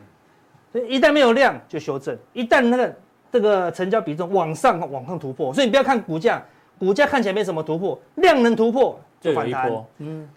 [0.73, 2.97] 所以一旦没有量，就修正；一旦那个
[3.31, 6.45] 这个成交比重往上往上突破，所以你不要看股价，
[6.81, 9.73] 股价看起来没什么突破，量能突破就反弹。
[9.99, 10.29] 嗯。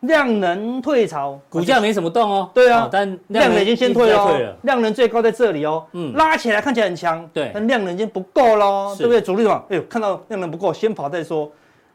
[0.00, 2.50] 量能退潮，股价没什么动哦。
[2.52, 5.84] 对啊，但量能已经先退了，量能最高在这里哦。
[5.92, 9.20] 嗯，拉起来看起来很强，对，但量能已经不够喽，对不对？
[9.20, 11.50] 主力嘛，哎呦，看到量能不够，先跑再说，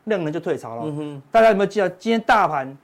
[0.06, 0.82] 量能就退潮了。
[0.86, 2.76] 嗯哼，大家有没有记得今天大盘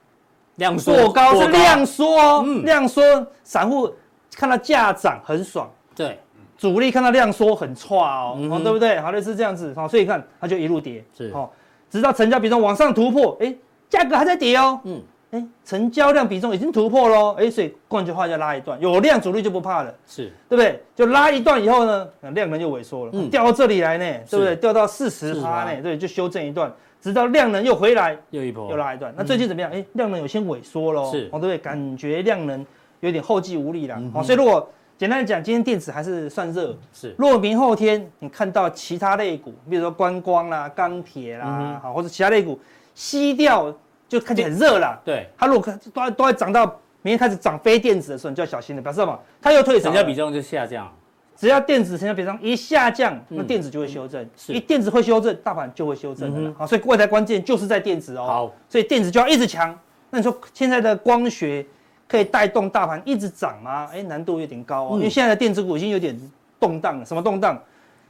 [0.54, 3.02] 量缩高是量缩哦，量缩，
[3.42, 3.92] 散户
[4.34, 6.18] 看到价涨很爽，对，
[6.56, 8.98] 主力看到量缩很差哦，对不对？
[9.00, 11.52] 好的是这样子，好，所以看它就一路跌，是，好，
[11.90, 13.52] 直到成交比重往上突破，哎。
[13.88, 20.32] 价格还在跌哦，嗯，哎，成交量比重已经突破喽，哎，所以换句话就拉一段，有量主力就不怕了，是。
[20.48, 20.82] 对不对？
[20.94, 24.56] 就拉一段以后呢，量能就萎缩了，嗯，掉到这里来呢，对不对？
[24.56, 29.12] 掉到四十趴呢，对，就修正一段，直到量能又回来，又一波，又拉一段。
[29.16, 29.70] 那最近怎么样？
[29.70, 31.58] 哎，量能有些萎缩喽，是，哦，对不对？
[31.58, 32.64] 感觉量能
[33.00, 37.14] 有点后继无力了，好，所以如果简单讲，今天电子还是算热，是。
[37.16, 42.58] 如果明后天你看到其他类股，比如说观光啦、钢铁啦，好，或者其他类股。
[42.98, 43.72] 吸掉
[44.08, 46.66] 就看起来很热了，对，它如果都都要涨到
[47.00, 49.16] 明天开始涨非电子的时候，你就要小心了，表示什么？
[49.40, 50.92] 它又退潮，成交比重就下降。
[51.36, 56.52] 只要电子成交比重一下降，那电子就会修正，一电子会修正，大盘就会修正的。
[56.58, 58.24] 好，所以未来关键就是在电子哦。
[58.26, 59.78] 好，所以电子就要一直强。
[60.10, 61.64] 那你说现在的光学
[62.08, 63.88] 可以带动大盘一直涨吗？
[63.92, 66.20] 哎，难度有点高哦，因为现在的电子股已经有点
[66.58, 67.04] 动荡了。
[67.04, 67.56] 什么动荡？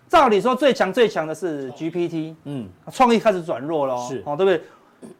[0.09, 4.63] 照理说最强最强的是 GPT，嗯，创意开始转弱了，是，哦，对不对？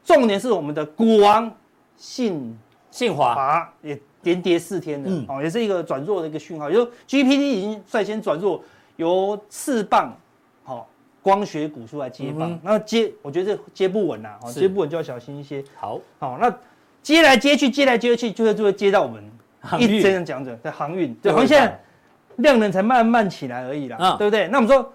[0.05, 1.51] 重点是我们的股王
[1.97, 2.57] 信
[2.91, 3.73] 信华。
[3.83, 6.71] 也连跌四天了，哦，也是一个转弱的一个讯号。
[6.71, 8.63] 就 GPT 已经率先转弱，
[8.97, 10.13] 由次棒
[10.65, 10.89] 好
[11.23, 15.63] 光学股出来接棒，那接我觉得这接不稳呐，接不稳就要小心一些。
[15.77, 16.53] 好，好，那
[17.03, 19.23] 接来接去，接来接去，就会就会接到我们
[19.79, 21.49] 一直这样讲着在航运，对，航运。
[21.49, 21.81] 现在
[22.37, 24.49] 量能才慢慢起来而已啦，对不对？
[24.49, 24.93] 那我们说。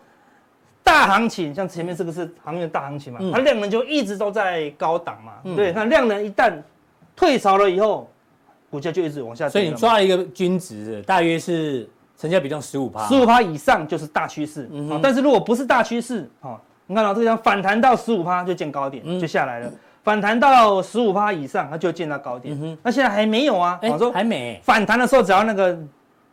[0.83, 6.53] 大行情，像前面这个是行业大行情嘛，它量能就一直都在高档嘛，对，那量能一旦
[7.15, 8.09] 退潮了以后，
[8.69, 9.47] 股价就一直往下。
[9.47, 14.69] 所以你抓一个均值，大约是成交比重十五趴，十五趴以上就是大趋势。
[14.71, 19.71] 嗯，但是如果不是大趋势，哈，你看到这个地方反弹到十五趴就见高点，就下来了。
[20.03, 22.53] 反弹到十五趴以上，它就见到高点。
[22.61, 23.79] 嗯，那现在还没有啊？
[23.83, 24.59] 我说还没。
[24.61, 25.79] 反弹的时候，只要那个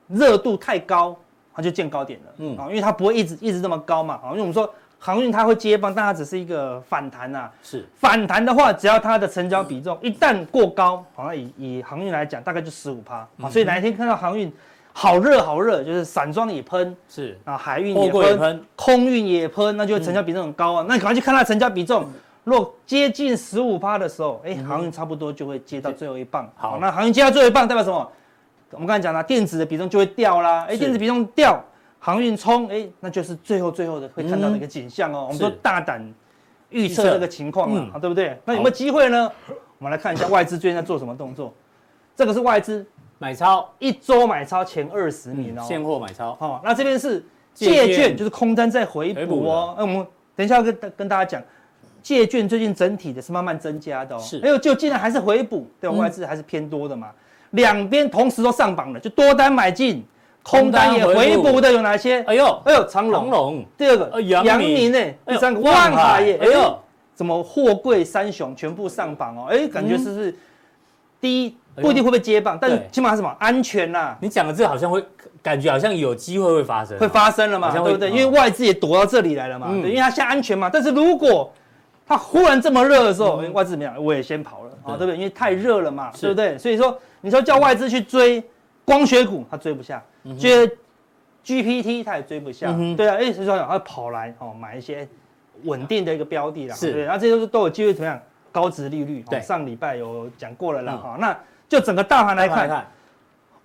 [0.09, 1.17] 热度太高。
[1.55, 2.57] 它就见高点了，嗯。
[2.57, 7.87] 啊，因为它不会一直一直这么高嘛，啊，因为我们说航运它会接棒，但它只是一个反弹呐，是。
[7.97, 14.53] 反弹的话，只要它的成交比重一旦过高，好像以以航运来讲，大概就十五趴，啊，所以哪一天看到航运
[14.93, 17.39] 好热好热，就是散装也喷，是。
[17.45, 20.85] 啊，海运也喷，空运也喷，那就会成交比重很高啊。
[20.87, 22.07] 那你赶快去看它成交比重，
[22.45, 26.51] 若接近十五趴的时候，哎，航运差不多就会接到最后一棒。
[26.57, 28.07] 好，那航运接到最后一棒代表什么？
[28.73, 30.67] 我们刚才讲了，电子的比重就会掉啦。
[30.69, 31.63] 哎，电子比重掉，
[31.99, 35.25] 航运冲，哎，那就是最后最后的会看到的一个景象哦。
[35.25, 36.15] 我们说大胆
[36.71, 38.39] 预测这个情况啊，对不对？
[38.45, 39.31] 那有没有机会呢？
[39.79, 41.53] 我们来看一下外资最近在做什么动作。
[42.15, 42.87] 这个是外资
[43.19, 46.35] 买超，一周买超前二十名哦，现货买超。
[46.37, 49.75] 好，那这边是借券，就是空单在回补哦。
[49.77, 50.07] 那我们
[50.37, 51.43] 等一下要跟跟大家讲，
[52.03, 54.19] 借券最近整体的是慢慢增加的哦。
[54.19, 57.11] 是，哎呦，就竟然还是回补，对，外资还是偏多的嘛。
[57.51, 60.05] 两边同时都上榜了，就多单买进，
[60.43, 62.23] 空单也回补的有哪些？
[62.23, 66.79] 哎呦，哎呦，长隆，第二个阳明呢，第三个万海耶，哎呦，
[67.15, 69.47] 怎么货柜三雄全部上榜哦？
[69.51, 70.35] 哎，感觉是不是
[71.21, 74.17] 第一不一定会不会接棒，但是起码是什么安全呐？
[74.21, 75.03] 你讲的这好像会
[75.43, 77.73] 感觉好像有机会会发生，会发生了嘛？
[77.73, 78.11] 对不对？
[78.11, 80.71] 因为外资也躲到这里来了嘛，对，因为它现在安全嘛。
[80.73, 81.53] 但是如果
[82.11, 83.95] 它忽然这么热的时候，外资怎么样？
[84.05, 85.17] 我也先跑了啊，对不对？
[85.17, 86.59] 因为太热了嘛，对不对？
[86.59, 86.99] 所以说。
[87.23, 88.43] 你说叫外资去追
[88.83, 89.99] 光学股，它追不下；
[90.39, 90.67] 追
[91.45, 92.75] GPT，它也追不下。
[92.97, 95.07] 对啊，哎，所以说它跑来哦，买一些
[95.65, 96.75] 稳定的一个标的啦。
[96.75, 98.19] 是，对，然后这些都是都有机会怎么样？
[98.51, 99.23] 高值利率。
[99.29, 100.95] 对，上礼拜有讲过了啦。
[100.95, 102.87] 哈，那就整个大盘来看，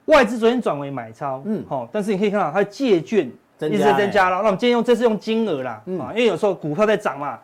[0.07, 3.25] 外资昨天转为买超，嗯，好，但是你可以看到它借券
[3.61, 4.35] 一直在增加了。
[4.39, 7.39] 那我们今天用这是用金额啦，啊，因为有时候股票在涨嘛。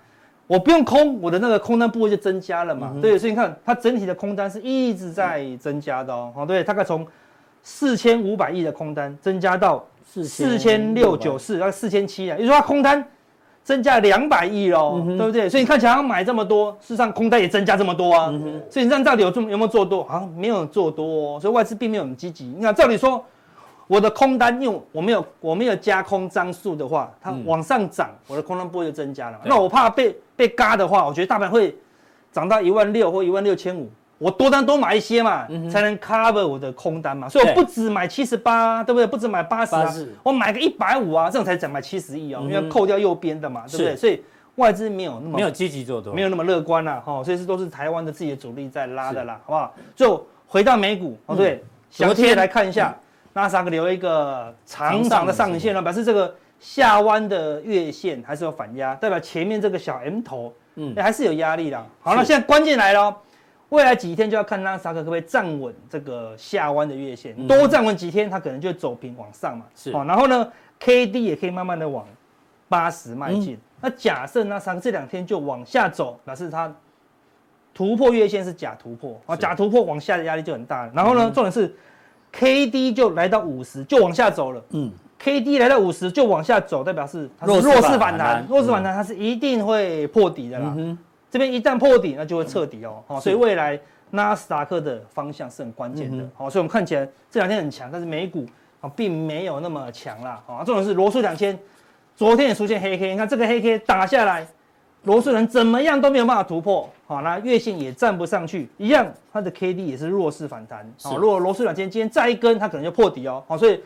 [0.51, 7.07] 我不用空，我的那个空单部位就增加了嘛，嗯、对，所以你看它整体的空单是一直在增加的哦，哦，对，大概从
[7.63, 13.01] 四千五百亿的空单增加到四千六九四，大概四千七啊，也就是说它空单
[13.63, 15.47] 增加两百亿喽，嗯、对不对？
[15.47, 20.03] 所以你看起来要买这么多，事实上空单也增加这么多啊，嗯、所以你看到底有这么有没有做多？
[20.03, 22.43] 好像没有做多哦，所以外资并没有很积极。
[22.43, 23.23] 你看照理说。
[23.87, 29.37] 我的空单，因为我没有我没有加空张数的话，它往上涨，我的空单部位就增加了。
[29.43, 31.77] 那我怕被被嘎的话，我觉得大盘会
[32.32, 37.30] 涨到一万六或一万六千五，我多单多买一些嘛，才能 cover 我的空单嘛。
[37.30, 39.06] 所以我不止买七十八，对不对？
[39.06, 43.95] 不止买八十啊，我买个一百五啊，这样才涨买七十亿哦，因为要扣掉右边的嘛，对不对？
[43.95, 44.19] 所以
[44.56, 47.23] 外资没有那么没有积极做多，没有那么乐观啦，哈。
[47.23, 49.75] 所以是都是台湾的自己的主力在拉的啦，好不好？
[49.95, 52.97] 就回到美股，哦对，详细来看一下。
[53.34, 61.86] 纳斯达克留一个长长的上影线了，表示这个下弯的月线还是有反压，代表前面这个小 M 头，嗯，还是有压力的。
[62.00, 63.17] 好了，现在关键来了，
[63.69, 69.65] 未来几天就要看纳斯达克可不可以站稳这个下弯的月线，多站稳几天，它可能就走平往上嘛。
[69.76, 72.08] 是，好然后呢，K D 也可以慢慢的往
[72.69, 73.60] 八十迈进。
[73.82, 76.71] 那假设纳斯达克这两天就往下走，表示它
[77.74, 80.91] 突破月线是假突破啊，假突破往下的压力就很大了。
[80.95, 81.76] 然后呢，重点是。
[82.34, 84.63] K D 就来到五十，就往下走了。
[84.69, 84.89] 嗯
[85.21, 90.73] ，K D 来到五十就往下走，代表是它是弱势反弹，弱势反弹它是一定会破底的啦。
[90.75, 90.97] 嗯，
[91.29, 93.03] 这边一旦破底，那就会彻底哦。
[93.07, 93.79] 好，所以未来
[94.10, 96.27] 纳斯达克的方向是很关键的。
[96.36, 98.45] 好，所以我们看起来这两天很强，但是美股
[98.81, 100.41] 啊并没有那么强啦。
[100.47, 101.57] 啊，重点是罗素两千，
[102.15, 104.47] 昨天也出现黑 K，你看这个黑 K 打下来。
[105.03, 113.81] 罗素人怎么样都没有办法突破，好，那月线也站不上去，一样，它的 K D 也是弱势反弹，好，如果罗素两千今天再一根，它可能就破底哦，好，所以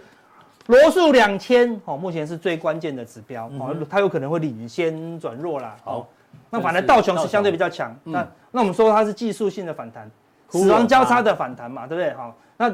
[0.68, 6.08] 罗素两千，哦，目前是最关键的指标，哦，它有可能会领先转弱啦，好，
[6.50, 10.10] 那反正道琼是相对比较强，那那我们说它是技术性的反弹，
[10.50, 12.14] 死亡交叉的反弹嘛，对不对？
[12.14, 12.74] 好，那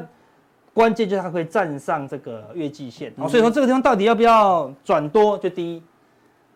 [0.72, 5.38] 关键就是它会站上这个月季线，哦，所以说这个地方到底要不要转多？
[5.38, 5.82] 就第一。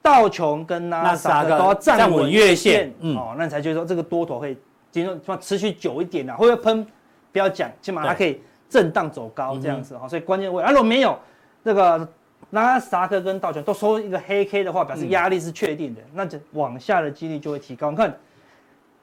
[0.03, 4.57] 道琼跟纳斯达克都要站稳月线，嗯，哦，那你才觉得说这个多头会
[4.93, 6.87] 今天持续久一点啊，会不会喷？
[7.33, 11.19] 不要讲，起码它可以震荡走高这样子哈，所以关键位，啊，如果没有
[11.65, 12.09] 这个
[12.51, 17.91] 纳斯达克跟道琼都收一个黑 K 的话，表示压力是确定的，那就往下的几率就会提高。
[17.91, 18.17] 你看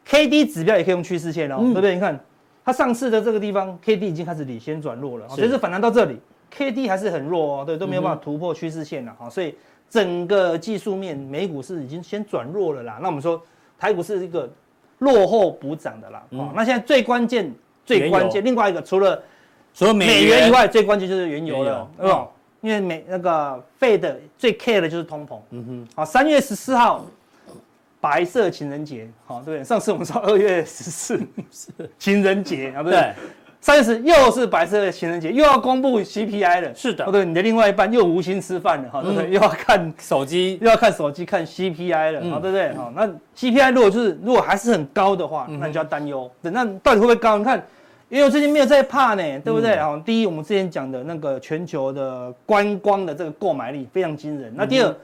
[0.05, 1.93] ，K D 指标也可以用趋势线哦，对不对？
[1.95, 2.19] 你看
[2.63, 9.55] 它上次的这个地方，K D 已经开始领先转弱了，所以是反弹到这里，K D 还是很弱哦，对，都没有办法突破趋势线了哈，所以。
[9.89, 12.97] 整个技术面，美股是已经先转弱了啦。
[12.99, 13.39] 那我们说
[13.77, 14.49] 台股是一个
[14.97, 16.23] 落后补涨的啦。
[16.31, 17.53] 嗯、那现在最关键、
[17.85, 19.21] 最关键，另外一个除了
[19.73, 22.27] 除了美元以外，最关键就是原油了，对吧？
[22.61, 25.37] 因为美那个 Fed 最 care 的就是通膨。
[25.49, 25.87] 嗯哼。
[25.95, 27.05] 好，三月十四号，
[27.99, 29.07] 白色情人节。
[29.25, 31.17] 好，对不对，上次我们说二月十四
[31.51, 33.11] 是情人节 啊，不对。
[33.59, 36.75] 三十又是白色的情人节，又要公布 CPI 了。
[36.75, 39.29] 是的，哦对，你的另外一半又无心吃饭了，哈，对不对？
[39.31, 42.73] 又要看手机，又要看手机看 CPI 了，好，对不对？
[42.75, 43.07] 好，那
[43.37, 46.29] CPI 如果就是如果还是很高的话，那你就要担忧。
[46.41, 47.37] 等那到底会不会高？
[47.37, 47.65] 你看
[48.13, 49.75] 原油最近没有在怕呢，对不对？
[49.77, 54.53] 好，第一，我们之前讲的那个全球的观光的这个购买力非常惊人。
[54.55, 54.95] 那第二，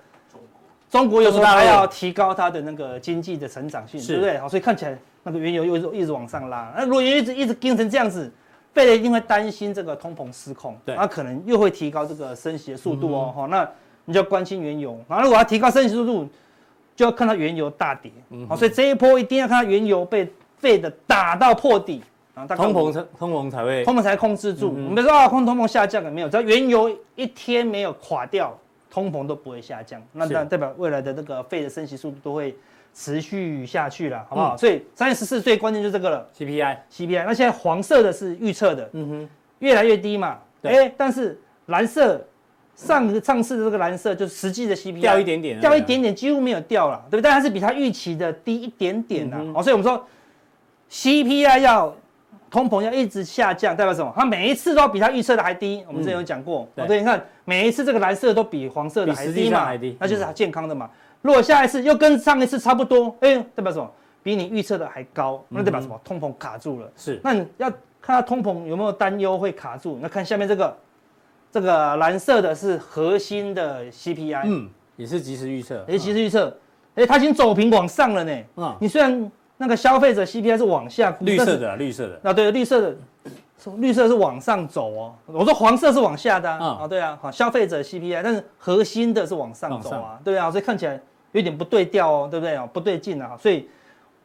[0.91, 4.37] 中国有时候还要提高它的那个经济的成长性，对不对？
[4.37, 6.71] 好，所以看起来那个原油又一直一直往上拉。
[6.77, 8.31] 那如果原油一直一直盯成这样子，
[8.75, 13.33] 贝雷一定会担心这个通膨失控，对，那可能又会提高这个升息的速度哦。
[13.35, 13.67] 好，那
[14.05, 14.95] 你就要关心原油。
[15.07, 16.29] 然后如果要提高升息速度，
[16.95, 18.11] 就要看到原油大跌。
[18.47, 22.03] 好，所以这一波一定要看到原油被费的打到破底。
[22.47, 24.69] 通膨才通膨才会，通膨才控制住。
[24.69, 26.29] 我们说啊，通通膨下降了没有？
[26.29, 28.57] 只要原油一天没有垮掉，
[28.89, 30.01] 通膨都不会下降。
[30.13, 32.55] 那代表未来的那个费的升息速度都会
[32.93, 34.57] 持续下去了，好不好？
[34.57, 37.25] 所以三月十四最关键就是这个了，CPI，CPI。
[37.25, 40.37] 那现在黄色的是预测的，嗯哼，越来越低嘛。
[40.63, 42.19] 哎，但是蓝色
[42.75, 47.21] 上上次的这个蓝色就是实际的 CPI 掉一点点，掉一点点，几乎没有掉了，对不对？
[47.21, 49.37] 但它是比它预期的低一点点呐。
[49.53, 50.05] 哦，所以我们说
[50.91, 51.95] CPI 要。
[52.49, 54.11] 通膨要一直下降，代表什么？
[54.15, 55.83] 它每一次都要比它预测的还低。
[55.87, 60.89] 我们之前有讲过，对，对，你看每一次这个蓝色都比黄色的还低嘛，那就是健康的嘛。
[61.21, 63.89] 如果下一次又跟上一次差不多，哎，代表什么？
[64.23, 65.99] 比你预测的还高，那代表什么？
[66.03, 66.91] 通膨卡住了。
[66.95, 69.99] 是，那你要看它通膨有没有担忧会卡住？
[70.01, 70.77] 那看下面这个，
[71.51, 76.57] 这个蓝色的是核心的 CPI，嗯，也是即时预测，也是即时预测，
[76.95, 78.37] 哎，它已经走平往上了呢。
[78.57, 79.31] 嗯，你虽然。
[79.61, 82.95] 那个消费者 CPI 是往下，绿色的，绿色的，啊，对，绿色的，
[83.75, 85.13] 绿色是往上走哦。
[85.25, 90.97] 我说黄色是往下的啊，对啊，好，消费者 CPI，但是核心的是往上走啊，对啊，所以看起来
[91.33, 92.65] 有点不对调哦，对不对啊？
[92.71, 93.67] 不对劲啊，所以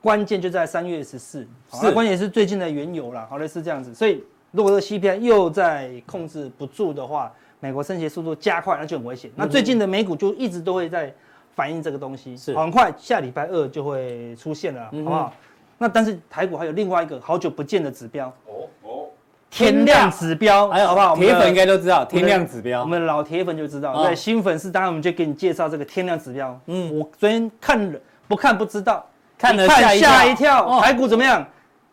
[0.00, 3.92] 关键就在三月十四，是，关键是最近的原油啦，好类似这样子。
[3.92, 9.28] 所以如果这个 CPI 又在控制不住的话，美国升息速度加快，那就很危险。
[9.34, 11.12] 那最近的美股就一直都会在。
[11.54, 15.32] 反映这个东西是很快，下礼拜二就会出现了，好不好？
[15.78, 19.06] 那但是台股还有另外一个好久不见的指标哦哦，
[19.50, 21.16] 天量指标，哎，好不好？
[21.16, 24.04] 铁粉应该都知道天量指标，我们老铁粉就知道。
[24.04, 26.58] 对，新粉丝当然我们就给你介绍这个天量指标。
[26.66, 29.04] 嗯，我昨天看了，不看不知道，
[29.36, 31.46] 看了吓一跳，台股怎么样？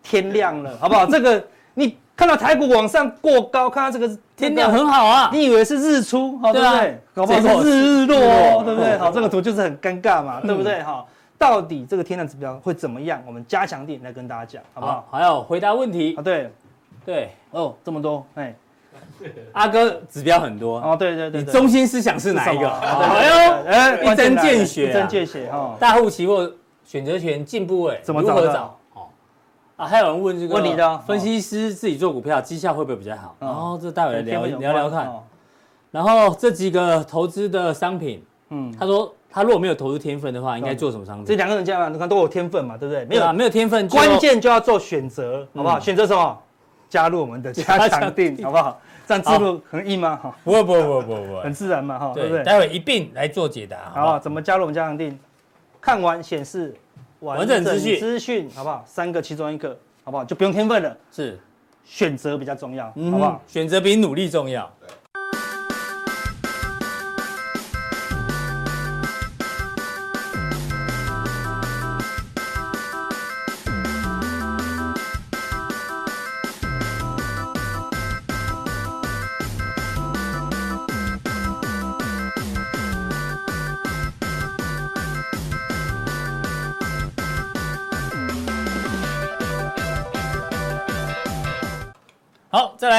[0.04, 1.06] 天亮了，好不好？
[1.06, 1.43] 这个
[1.74, 1.97] 你。
[2.22, 7.02] 看到台股往上过高，看到这个天亮很好啊，你以为是日出，好对不对？
[7.16, 8.96] 搞不好是日落，对不对？
[9.00, 10.84] 好，这个图就是很尴尬嘛，对不对？
[10.84, 11.04] 哈，
[11.36, 13.20] 到底这个天量指标会怎么样？
[13.26, 15.08] 我们加强点来跟大家讲，好不好？
[15.12, 16.54] 还有回答问题啊，对，
[17.04, 18.54] 对，哦，这么多，哎，
[19.54, 22.70] 阿哥指标很多哦，对对对，你中心思想是哪一个？
[22.70, 26.52] 哎呦，哎，一针见血，一针见血哈，大户期货
[26.86, 28.78] 选择权进步位怎么找？
[29.82, 33.36] 啊，还有人问这个问你的分析师自己做股票绩效会不会比较好？
[33.39, 35.12] 然后这待会来聊聊聊看。
[35.89, 41.26] 然后这几个投资的商品，嗯，他说他如果没有投资天分的话，应该做什么商品？
[41.26, 43.04] 这两个人这样，你看都有天分嘛，对不对？
[43.06, 45.80] 没有没有天分，关键就要做选择，好不好？
[45.80, 46.38] 选择什么？
[46.88, 48.80] 加入我们的 加强定，好不好？
[49.08, 50.15] 这样字幕很硬吗？
[50.22, 52.44] 哈，不会不会不会不会，很自然嘛，哈，对不对？
[52.44, 53.78] 待会一并来做解答。
[53.96, 55.17] 好，怎么加入我们加强定？
[55.82, 56.76] 看完显示。
[57.22, 58.84] 完整资讯，资讯好不好？
[58.86, 60.26] 三个其中一个好不好？
[60.26, 61.40] 就不用天分了，是
[61.84, 63.42] 选择比较重要，好不好？
[63.48, 64.72] 选择比努力重要。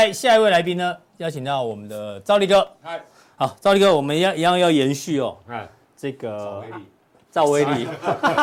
[0.02, 2.66] 来下一位来宾呢，邀请到我们的赵立哥。
[2.80, 3.00] 嗨，
[3.36, 5.36] 好，赵立哥，我们一样一样要延续哦。
[5.46, 5.64] 哎，
[5.96, 6.60] 这个
[7.30, 7.86] 赵威力，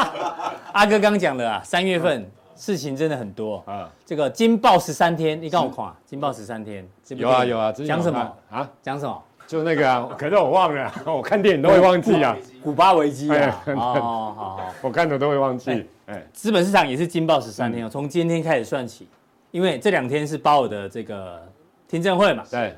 [0.72, 3.92] 阿哥刚讲的啊，三月份事情真的很多啊。
[4.06, 8.70] 这个惊爆十三天，你跟我看，惊爆十三天，有啊有啊，讲什么啊？
[8.82, 9.22] 讲什么？
[9.46, 12.38] 就那个啊，可是我忘了， 我看电影都会忘记啊。
[12.64, 15.86] 古巴危机啊，哦，好好，我看的都会忘记。
[16.06, 19.06] 哎，资本市场也是惊爆十三天哦，从今天开始算起。
[19.52, 21.42] 因为这两天是鲍尔的这个
[21.90, 22.76] 听证会嘛，对，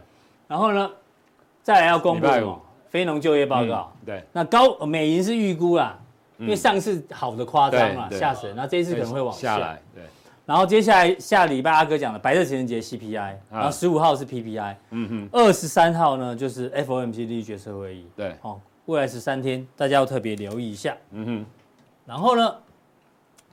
[0.47, 0.89] 然后呢，
[1.61, 5.99] 再来要公布什么非农就业报告，对，那高美银是预估啦，
[6.37, 9.57] 因为上次好的夸张了，吓死人，那这一次可能会往下。
[9.57, 10.01] 来，对，
[10.45, 21.45] 然后接下来下礼拜阿哥讲的白色情人节 CPI，然后十五号是 PPI，嗯哼，二十三号呢就是 FOMC 利率决策会议，对，哦，未来十三天大家要特别留意一下，嗯哼，
[22.05, 22.55] 然后呢，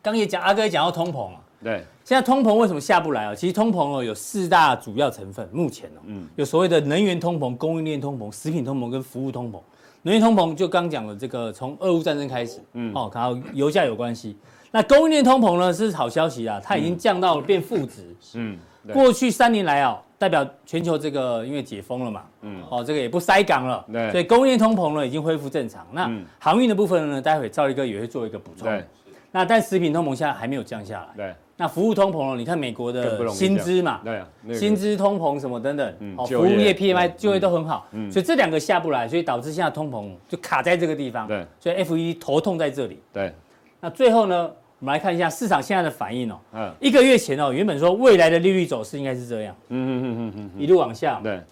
[0.00, 1.40] 刚也讲阿哥也讲到通膨啊。
[1.62, 3.34] 对，现在通膨为什么下不来啊？
[3.34, 9.60] 其实通膨哦有四大主要成分，目前哦，嗯，有所谓的能源通膨、供应链通膨、食品通膨跟服务通膨。
[10.02, 14.36] 能源通膨就刚讲了，这个从俄乌战争开始，嗯，哦，然后油价有关系。
[14.70, 18.56] 那供应链通膨呢是好消息啊，它已经降到了变负值，嗯，
[18.92, 25.84] 过去三年来哦，代表全球这个因为解封了嘛，嗯，哦，这个也不塞港了，对，所以供应链通膨呢已经恢复正常。
[25.90, 28.68] 那航运的部分呢，待会赵力哥也会做一个补充。
[28.68, 28.84] 对，
[29.30, 31.08] 那但食品通膨现在还没有降下来。
[31.16, 32.36] 对，那服务通膨了？
[32.36, 41.26] 你看美国的薪资嘛，对啊，薪资通膨什么等等，哦，服务业 PMI 就业都很好，所以这两个下不来，所以导致现在通膨就卡在这个地方。
[41.26, 43.00] 对，所以 FED 头痛在这里。
[43.12, 43.32] 对，
[43.80, 44.50] 那最后呢？
[44.80, 46.38] 我们来看一下市场现在的反应哦。
[46.52, 49.52] 嗯，一个月前哦，原本说未来的利率走势应该是这样。
[49.70, 51.18] 嗯嗯嗯嗯嗯，一路往下。
[51.20, 51.42] 对，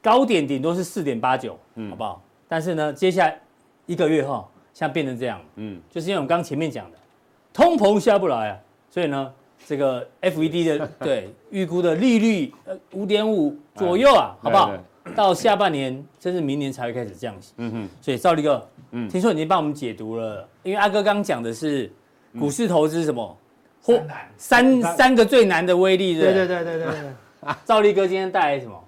[0.00, 1.52] 高点顶多是四点八九，
[1.90, 2.22] 好不好？
[2.48, 3.38] 但是呢，接下来
[3.84, 5.40] 一个月后，现在变成这样。
[5.56, 6.98] 嗯，就是因为我们刚前面讲的，
[7.52, 8.58] 通膨下不来啊，
[8.90, 9.32] 所以呢，
[9.66, 14.72] 这个 FED 的 对预估的利率呃五点五左右啊，好不好？
[15.14, 17.54] 到下半年甚至明年才会开始降息。
[17.56, 17.88] 嗯哼。
[18.00, 21.90] 所以赵立哥，嗯，听说你已经帮我们解读了，因为阿哥刚讲的是。
[22.38, 23.36] 股市投资什么？
[23.82, 23.98] 或
[24.36, 26.94] 三三个最难的威力，对对对对对。
[27.64, 28.84] 赵立哥今天带来什么？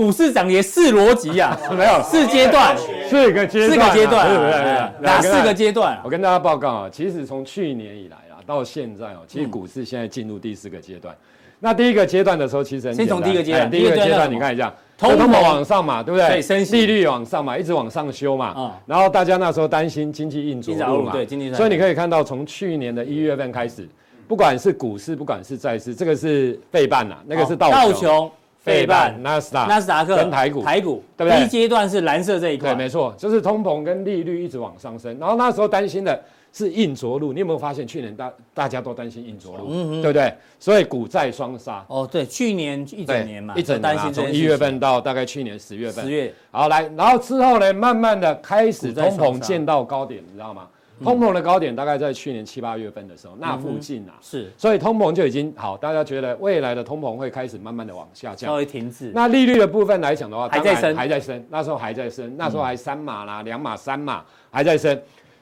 [0.00, 1.54] 股市涨跌是逻辑 呀？
[1.76, 2.74] 没有四阶段，
[3.06, 6.00] 四个阶段，四个阶段，哪四个阶段？
[6.02, 11.14] 我跟大家报告啊，其实从去年以来啊，到现在哦，其实股市现在进入第四个阶段。
[11.58, 14.72] 那第一个阶段的时候，其实先从第一个阶段，第一个阶段你看一下。
[14.96, 16.40] 通膨往上嘛，对不对？
[16.40, 18.54] 对，利率往上嘛，一直往上修嘛。
[18.56, 18.72] 嗯。
[18.86, 21.52] 然后大家那时候担心经济硬着陆嘛，对，经济。
[21.52, 23.86] 所以你可以看到，从去年的一月份开始，
[24.26, 28.30] 不管是股市，不管是债市，这个是费半呐，那个是道琼、
[28.60, 31.38] 费半、纳斯达、纳斯达克跟台股，台股对不对？
[31.38, 32.74] 第一阶段是蓝色这一块。
[32.74, 35.18] 对，没错，就是通膨跟利率一直往上升。
[35.18, 36.22] 然后那时候担心的。
[36.52, 40.34] 是硬着陆，你有没有发现去年大大家都担心硬着陆，嗯、对不对？
[40.58, 41.84] 所以股债双杀。
[41.86, 46.04] 哦，对，去年一整年嘛，一整年啊，从一月份到大概去年十月份。
[46.04, 46.34] 十月。
[46.50, 50.66] 好，来，然后之后呢，慢慢的开始通膨见到高点，你知道吗？
[51.00, 54.14] 嗯、通膨的高点大概在去年七八月份的时候，那附近啊。
[54.20, 54.50] 是。
[54.56, 59.10] 所以通膨就已经好，大家觉得未来的通膨会开始慢慢的往下降，稍微停止。
[59.14, 64.96] 那利率的部分来讲的话，还在升，还在升，那时候还在升，那时候还三码啦，两码、三码还在升。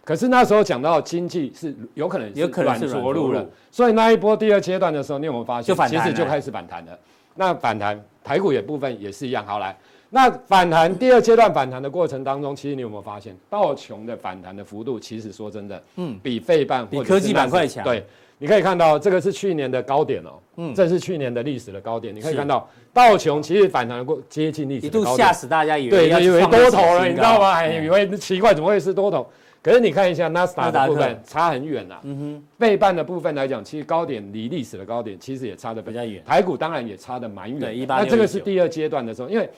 [0.04, 6.98] 可是那时候讲到经济是有可能有可能软着陆了，所以那一波第二阶段的时候，你有没有发现，其实就开始反弹了。
[7.34, 9.44] 那反弹台股也部分也是一样。
[9.44, 9.76] 好来，
[10.10, 17.84] 那反弹第二阶段反弹的过程当中，其实你有没有发现道琼的反弹的幅度，其实说真的，嗯，比费半比科技板块强。
[17.84, 18.04] 对，
[18.38, 22.14] 你可以看到这个是去年的高点哦，嗯，这是去年的历史的高点。
[22.14, 27.66] 你可以看到道琼其实反弹过接近历史的高点，一度吓死大家，以为对，以为多头了，你知道吗？
[27.66, 29.26] 以为奇怪，怎么会是多头？
[29.60, 37.60] 可是你看一下纳斯达的部分差很远呐，嗯哼，费半的部分来讲，其实高点离历史的高点其实也差得比较远，台股当然也差得蛮远。
[37.60, 39.50] 对，那这个是第二阶段的时候，因为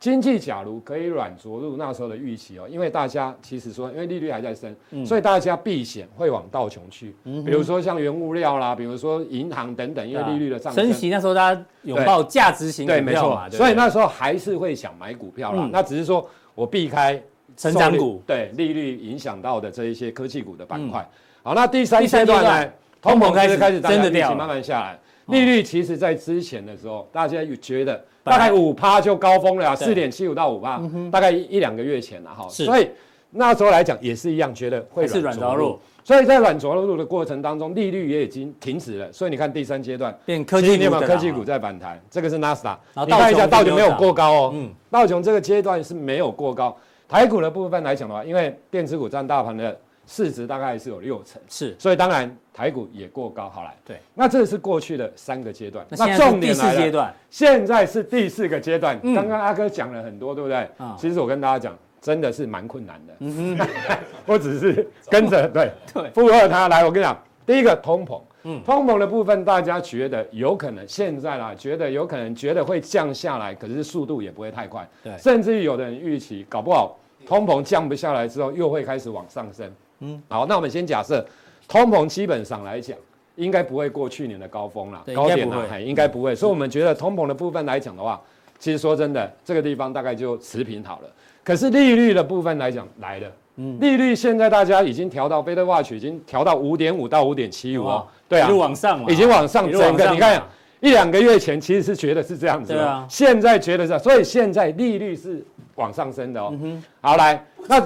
[0.00, 4.74] 经济假如可以软着陆，那时候的预期哦，因为大家其实说，因为利率还在升，
[5.04, 10.84] 所以大家避险会往道琼去，比如说像原物料啦，比如说银行等等，因为利率的上升。
[10.84, 17.20] 升息那时候大家拥抱价值型股票嘛，对，没错，所以那时候还是会想买股票啦，那只是说我避开。
[17.56, 18.22] 成长股。
[18.24, 21.04] 对利率影响到的这一些科技股的板块，
[21.42, 22.72] 好，那第三阶段呢？
[23.02, 24.98] 通膨开始开始真的掉，慢慢下来。
[25.28, 32.46] 利率其实在之前的时候，大家有觉得大概五趴就高峰了，四点七五到五趴，大概一两个月前了哈。
[32.48, 32.88] 所以
[33.30, 35.78] 那时候来讲也是一样，觉得会软着陆。
[36.02, 39.12] 所以在软着陆的过程当中，利率也已经停止了。
[39.12, 42.00] 所以你看第三阶段，变科技股，科技股在反弹。
[42.10, 46.74] 这个是纳斯达，你看一下道琼没有过高哦，嗯，道琼这个阶段是没有过高。
[47.06, 53.48] 台股的部分来讲的话，因为电子股占大盘的市值大概是有六成，是，所以当然台股也过高。
[53.48, 58.98] 好来，对，那这是过去的三个阶段，那重点来了，现在是第四个阶段。
[59.14, 60.68] 刚刚阿哥讲了很多，对不对？
[60.76, 63.14] 啊，其实我跟大家讲，真的是蛮困难的。
[63.20, 63.68] 嗯哼，
[64.26, 66.84] 我只是跟着 对对附和他来。
[66.84, 68.20] 我跟你讲，第一个通膨。
[68.42, 74.88] 嗯，通膨的部分，大家觉得有可能现在啦，觉得有可能觉得会降下来，可是速度也不会太快。
[75.04, 79.70] 对，甚至于有的人预期，搞不好通膨降不下来之后，又会开始往上升。
[80.00, 81.24] 嗯，好，那我们先假设，
[81.68, 82.96] 通膨基本上来讲，
[83.36, 86.34] 应该不会过去年的高峰了，高点了，还应该不会。
[86.34, 88.20] 所以，我们觉得通膨的部分来讲的话，
[88.58, 91.08] 其实说真的，这个地方大概就持平好了。
[91.44, 93.30] 可是利率的部分来讲，来了。
[93.56, 100.42] 嗯，利率现在大家已经调到，Fed Watch 已经调到五点五到五点七五哦，对啊，一路往上，已经往上整个，你看
[100.80, 105.44] 一两个月前其实是觉得是这样子，对啊，现在觉得是，所以现在利率是
[105.74, 106.50] 往上升的哦。
[106.52, 107.80] 嗯哼，好来，那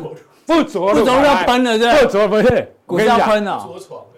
[0.46, 3.68] 不着陆，不着陆要喷了，对不着不是，股票喷了。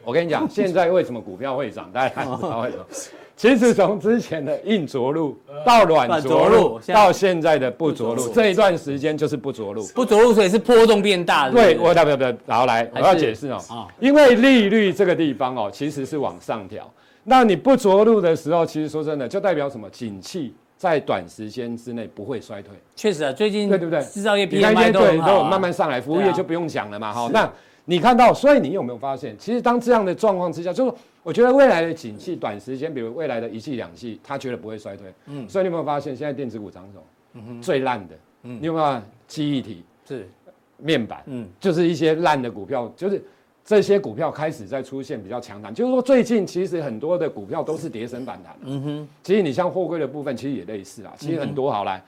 [0.05, 1.91] 我跟你讲，现在为什么股票会涨？
[1.93, 2.85] 大家看知道为什么？
[3.37, 9.85] 其实从之前的硬着陆到软着陆，到现在的不着陆，这一段时间就是不着陆。
[9.89, 11.53] 不着陆，所以是波动变大的。
[11.53, 13.59] 对，我代表不然后来，我要解释哦。
[13.99, 16.89] 因为利率这个地方哦，其实是往上调。
[17.25, 19.91] 那你不着陆的时候，其实说真的，就代表什么？
[19.91, 20.55] 景气
[20.85, 22.75] 在短时间之内不会衰退。
[22.95, 24.03] 确实啊，最近对对不对？
[24.03, 27.11] 制造业 PMI 都对都慢慢上来，服务业就不用讲了嘛。
[27.11, 27.51] 哈，那
[27.87, 35.11] 你看到，所以你有没有发现，其实当这样的状况之下，就是我觉得未来的景气短时间，比如未来的一季两季，它绝对不会衰退。
[35.27, 37.03] 嗯，所以你有没有发现，现在电子股涨什么？
[37.33, 39.83] 嗯哼，最烂的，嗯，你有没有记忆体？
[40.07, 40.29] 是
[40.77, 43.23] 面板，嗯，就是一些烂的股票，就是。
[43.65, 48.55] 这些股票开始在出现比较强弹，就是说最近其实很多的股票都是跌升反弹。
[48.63, 51.15] 嗯哼，其实你像货柜的部分，其实也类似啊。
[51.19, 52.03] 其实很多好来，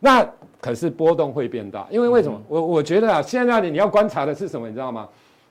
[0.00, 0.26] 那
[0.58, 2.40] 可是波动会变大，因为为什么？
[2.48, 4.66] 我我觉得啊，现在你你要观察的是什么？
[4.66, 5.06] 你知道吗？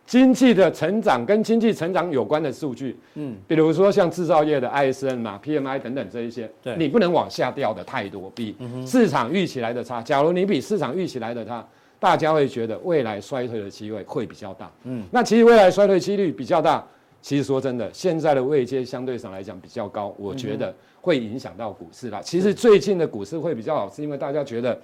[0.07, 8.55] 经济的成长跟经济成长有关的数据，嗯，比如说像制造业的 ISM 嘛、PMI 等等这一些，对，你不能往下掉的太多，比
[8.87, 10.01] 市场预期来的差。
[10.01, 11.63] 假如你比市场预期来的差。
[12.01, 16.83] 大家会觉得未来衰退的机会会比较大，嗯，那其实未来衰退几率比较大。
[17.21, 22.19] 其实说真的，现在的位阶相对上来讲比较高，我觉得会影响到股市啦。
[22.23, 24.75] 其实最近的股市会比较好，是因为大家觉得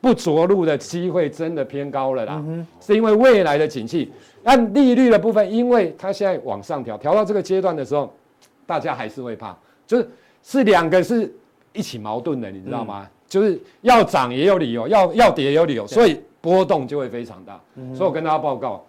[0.00, 2.42] 不着陆的机会真的偏高了啦，
[2.80, 4.10] 是因为未来的景气。
[4.44, 8.10] 按利率的部分，因为它现在往上调，调到这个阶段的时候，
[8.64, 9.54] 大家还是会怕，
[9.86, 10.08] 就是
[10.42, 11.30] 是两个是
[11.74, 13.06] 一起矛盾的，你知道吗？
[13.28, 16.18] 就是要涨也有理由，要要跌也有理由，所以。
[16.44, 18.84] 波动就会非常大，嗯、所以我跟大家报告，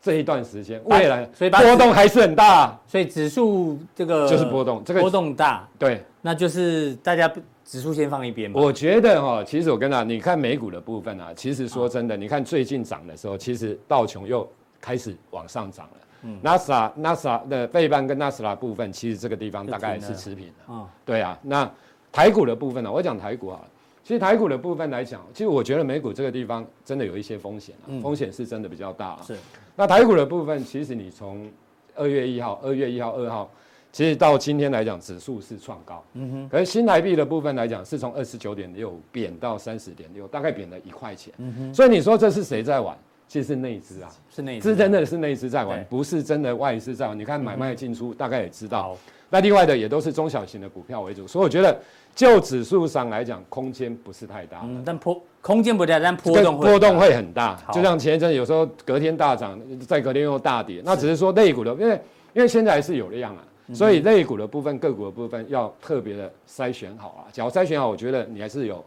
[0.00, 7.28] 这一段时间未来，所以波动还是很大，啊，所以指数这个就是波动，这个波动大，对，那就是大家
[7.64, 8.60] 指数先放一边吧。
[8.60, 14.48] 我觉得哈，其实我跟大家，你看美股的部分啊，其实说真的，你看最近涨的时候，其实道琼又
[14.80, 15.92] 开始往上涨了。
[16.22, 20.72] 嗯，纳斯达纳斯达的费半跟纳斯达部分，其实这个地方大概是持平的。
[20.72, 21.68] 啊，对啊，那
[22.12, 23.64] 台股的部分呢，啊，我讲台股好了。
[24.04, 29.20] 其实台股的部分来讲，其实我觉得美股这个地方真的有一些风险啊，风险是真的比较大啊。
[29.24, 29.36] 是。
[29.76, 31.48] 那台股的部分，其实你从
[31.94, 33.50] 二月一号、二月一号、二号，
[33.92, 36.04] 其实到今天来讲，指数是创高。
[36.14, 36.48] 嗯哼。
[36.48, 41.32] 可是新台币的部分来讲，是从二十九点六贬到三十点六，大概贬了一块钱。
[41.38, 41.74] 嗯哼。
[41.74, 42.96] 所以你说这是谁在玩？
[43.28, 44.70] 其实是内资啊，是内资。
[44.70, 47.18] 是真的是内资在玩，不是真的外资在玩。
[47.18, 48.96] 你看买卖进出，大概也知道。
[49.32, 51.76] 那另外的也都是中小型的股票为主，所以我觉得。
[52.14, 57.58] 就指数上来讲，空间不是太大，嗯，但波空间不大，但波动波动会很大。
[57.72, 59.58] 就像前一阵有时候隔天大涨，
[59.88, 61.98] 再隔天又大跌，那只是说类股的，因为
[62.34, 67.32] 因为现在还是有量啊，所以类股的部分、个股的部分要特别的筛选好啊。
[67.32, 68.84] 只要筛选好，我觉得你还是有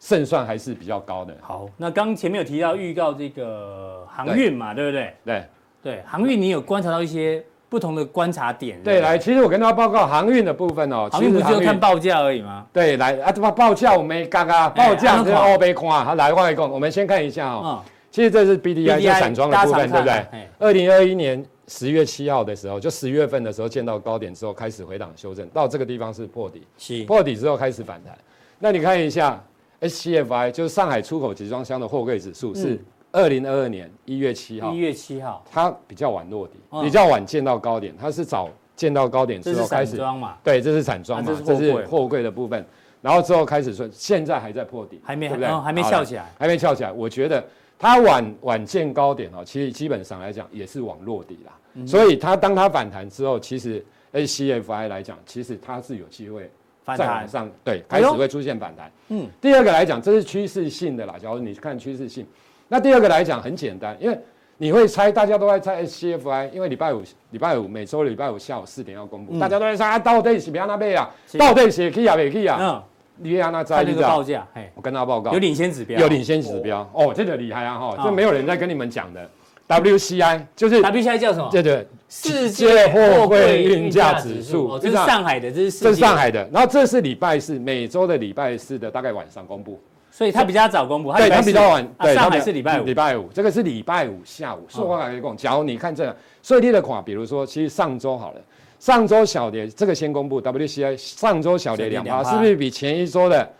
[0.00, 1.36] 胜算，还是比较高的。
[1.42, 5.14] 好，那刚前面有提到预告这个航运嘛，对不对？
[5.26, 5.44] 对
[5.82, 7.44] 对，航运你有观察到一些。
[7.72, 8.78] 不同的观察点。
[8.82, 11.08] 对，来，其实我跟大家报告航运的部分哦。
[11.10, 12.66] 航运不是就看报价而已吗？
[12.70, 17.82] 对，来啊，这报报价我们刚刚报价是欧贝矿，好，来外公，我们先看一下哦。
[18.10, 20.22] 其实这是 B D I 就散装的部分，对不对？
[20.58, 28.14] 二零二一年十月七号的时候，就十月份的时候见到高点之后开始回档修正，到这个地方是破底，破底之后开始反弹。
[28.58, 29.42] 那你看一下
[29.80, 32.78] S C F I，就是上海出口集装箱的货柜指数是。
[33.12, 39.98] 二零二二年一月七号，一月七号，它比较晚落底，比较晚见到高点，它是早见到高点之后开始，
[40.42, 42.22] 对，这是散装嘛，这是货柜。
[42.22, 42.64] 的部分，
[43.02, 45.60] 然后之后开始说，现在还在破底，还没，对不对？
[45.60, 46.90] 还没翘起来，还没翘起来。
[46.90, 47.44] 我觉得
[47.78, 53.84] 它晚晚见高点哦，其实基本上来讲也是往落底啦，所以它当它反弹之后，其实
[54.14, 56.50] ACFI 来讲，其实它是有机会
[56.82, 57.28] 反弹。
[57.28, 58.90] 上，对，开始会出现反弹。
[59.08, 62.26] 嗯，第二个来讲，这是趋势性的啦，假如你看趋势性。
[62.72, 64.18] 那第二个来讲很简单，因为
[64.56, 72.56] 你会猜，大家都在猜 SCFI，因为礼拜五礼拜五每周礼拜五下午四点要公布，大家都在猜啊，到底是不要那边啊，到底是可以啊，没可以啊？
[72.58, 72.82] 嗯，
[73.18, 76.90] 你让他猜一下报价，我跟他报告，有领先指标，有领先指标。
[76.94, 79.28] 哦，这个厉害啊哈，这没有人在跟你们讲的
[79.68, 81.50] ，WCI 就是 WCI 叫什么？
[81.52, 89.78] 对对，世界货柜运价指数，这是上海的，这是这是上海的，然后这是礼拜四每周的礼拜四的大概晚上公布。
[90.12, 91.94] 所以他比较早公布，对，它比较晚。
[91.98, 94.66] 对，上海是礼拜五，礼拜五，这个是礼拜五下午。
[94.68, 98.40] 说话来讲，假如你看这个最低的款，比如说，其实上周好了，
[98.78, 103.50] 上周小跌，这个先公布 WCI，上周小跌两趴，是不是比前一周的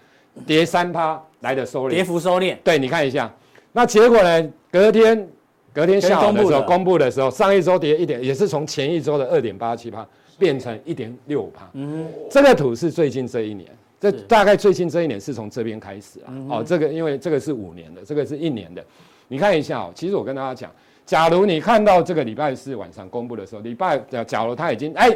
[0.47, 1.91] 跌三趴来的收敛？
[1.91, 2.55] 跌幅收敛。
[2.63, 3.33] 对，你看一下，
[3.73, 4.51] 那结果呢？
[4.71, 5.29] 隔天，
[5.73, 10.07] 隔天下午的时候公布的时候，上一周跌一点，也是从前一周的二点八七趴
[10.39, 11.67] 变成一点六趴。
[11.73, 13.67] 嗯，这个图是最近这一年。
[14.03, 18.85] 这大概最近这一年是从这边开始啊，哦，这个因为这个是五年的，这个是一年的，
[19.29, 19.93] 你看一下哦。
[19.95, 20.73] 其实我跟大家讲，
[21.07, 25.09] 假如你看到这个礼拜四晚上公布的时候，礼拜假假如它已经哎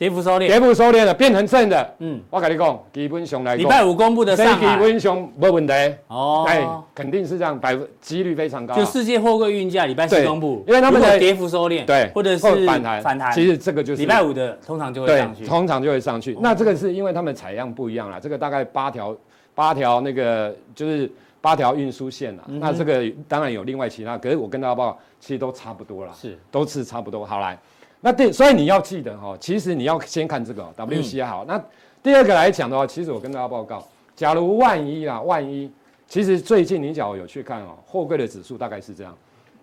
[0.00, 1.94] 跌幅收敛，跌幅收敛了，变成正的。
[1.98, 5.72] 嗯，我跟你讲，基本上来讲，礼拜五公布的上基海，本上没问题。
[6.08, 8.78] 哦，哎，肯定是这样，百分几率非常高啊。
[8.78, 16.34] 就世界货柜运价礼拜四公布，因为他们的跌幅收敛，对，或者是反弹，反弹，其实这个就是礼拜五的通常就会上去，通常就会上去。
[16.40, 19.14] 那这个是因为他们采样不一样啦，这个大概八条
[19.54, 22.44] 八条那个就是八条运输线啦。
[22.46, 27.26] 那这个当然有另外其他，可是我跟大家报告，其实都差不多啦，是都是差不多。
[27.26, 27.58] 好来。
[28.00, 31.44] 那第，所以你要记得哈，其实你要先看这个 WCI 好。
[31.46, 31.62] 那
[32.02, 33.86] 第二个来讲的话，其实我跟大家报告，
[34.16, 35.70] 假如万一啊，万一，
[36.08, 39.14] 其实最近你假如有去看哦，货柜的指数大概是这样。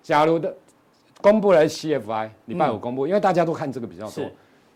[0.04, 0.56] 假如的
[1.20, 4.24] 公布了 CFI，礼拜五公布，因为大家都看这个比较多。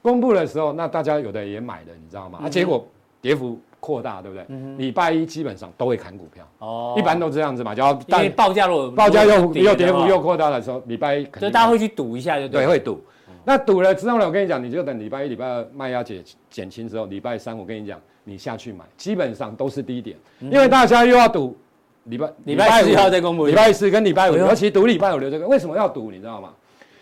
[0.02, 2.40] 公布的时候，那大家有的也买了，你知道吗？
[2.44, 2.84] 啊，结果
[3.22, 4.46] 跌幅扩大，对不对？
[4.78, 6.44] 礼拜一基本上都会砍股票。
[6.58, 6.96] 哦。
[6.98, 13.00] 一般都这样子嘛，就要因为报价如果报价又又跌幅又扩大的时候，礼拜一所以大家会去赌一下，就对，会赌。
[13.44, 14.26] 那赌了之后呢？
[14.26, 21.58] 我跟你讲，你就等礼拜一、礼拜二卖压减减轻之后，礼拜三我跟你讲，你下去买，基本上都是低点，因为大家又要赌
[22.04, 26.12] 礼拜礼拜四要再公布，礼拜四跟礼拜五，尤其赌礼拜五的这个，为什么要赌？
[26.12, 26.50] 你知道吗？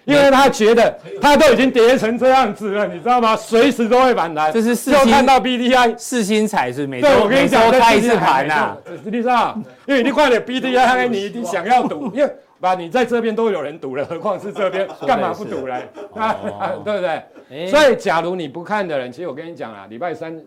[0.06, 3.36] 因为他觉得他都已经跌成这样子了，你知道吗？
[3.36, 4.52] 随时都会反弹。
[4.52, 12.36] 这是四星看到 B D I 四星彩是没对，我跟你讲，开一次盘呐，实际上，因为你快点 B D I，你一定想要赌，因为。
[12.60, 15.88] 把你在这边都有人赌了，何况是这边， 干嘛不赌嘞？
[16.14, 16.34] 啊，
[16.84, 17.24] 对不对？
[17.50, 20.40] 欸、所以，假如你不看的人，其实我跟你讲啊，礼拜三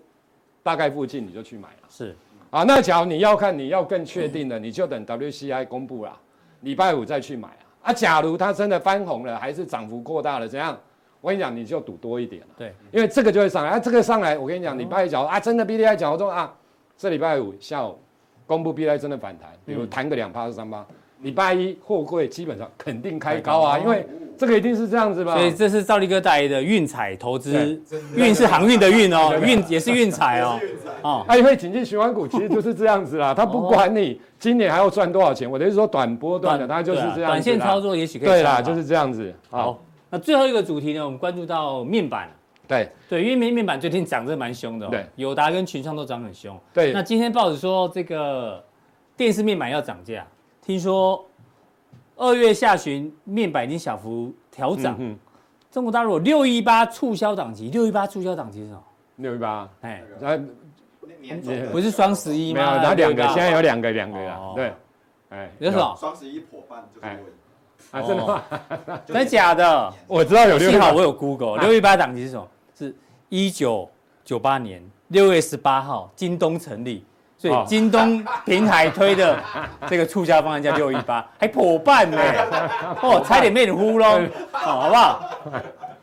[0.63, 1.89] 大概附近你就去买了。
[1.89, 2.15] 是
[2.51, 6.17] 啊，那假如你要看，你要更确定的，你就等 WCI 公布了，
[6.61, 7.65] 礼拜五再去买啊。
[7.85, 10.79] 啊，假如它真的翻红了，还是涨幅过大了，怎样？
[11.21, 12.49] 我跟你讲，你就赌多一点了。
[12.59, 13.71] 对，因为这个就会上来。
[13.71, 16.53] 啊，这个上来，我跟你讲，礼拜一讲啊，真的 BDI 假如说啊，
[16.97, 17.99] 这礼拜五下午
[18.47, 20.85] 公布 BDI 真的反弹，比如弹个两趴、三趴。
[21.23, 24.07] 礼拜一货柜基本上肯定开高啊，因为
[24.37, 25.35] 这个一定是这样子吧。
[25.35, 27.81] 所以这是赵力哥带来的运彩投资，
[28.15, 30.61] 运是航运的运哦，运也是运彩哦。
[31.03, 37.31] 哦，啊，因为景气循环股其实就是这样子啦， 他不管你今年还要赚多少钱，我的意思说短波段的，它就是这样。
[37.31, 38.29] 短线操作也许可以。
[38.29, 39.33] 对啦，就是这样子。
[39.51, 42.29] 好，那最后一个主题呢，我们关注到面板。
[42.69, 44.87] 对对，因为面面板最近涨得蛮凶的。
[44.87, 46.59] 对，友达跟群创都涨很凶。
[46.73, 48.65] 对，那今天报纸说这个
[49.17, 50.27] 电视面板要涨价，
[50.65, 51.25] 听说。
[52.15, 54.95] 二月下旬，面板已经小幅调涨。
[55.01, 55.19] 嗯、
[55.73, 58.83] 中国大陆六一八促销档期，六一八促销档期是什么？
[59.17, 60.03] 六一八，哎，
[61.73, 62.61] 不是双十一吗？
[62.61, 64.39] 没有，它两个，现在有两个，两个呀。
[64.55, 64.73] 对，
[65.31, 65.97] 哎，有什么？
[65.99, 67.19] 双十一伙伴就是哎，
[67.91, 68.43] 啊，真的吗？
[69.05, 69.93] 真的假的？
[70.07, 71.59] 我知道有六一八，幸好我有 Google。
[71.63, 72.47] 六一八档期是什么？
[72.79, 72.95] 是
[73.31, 73.91] 一九
[74.23, 77.05] 九八年六月十八号，京东成立。
[77.43, 79.37] 所以京东平台推的
[79.89, 82.17] 这个促销方案叫六一八，还破半呢，
[83.03, 85.29] 哦，差点被你糊弄，好不好？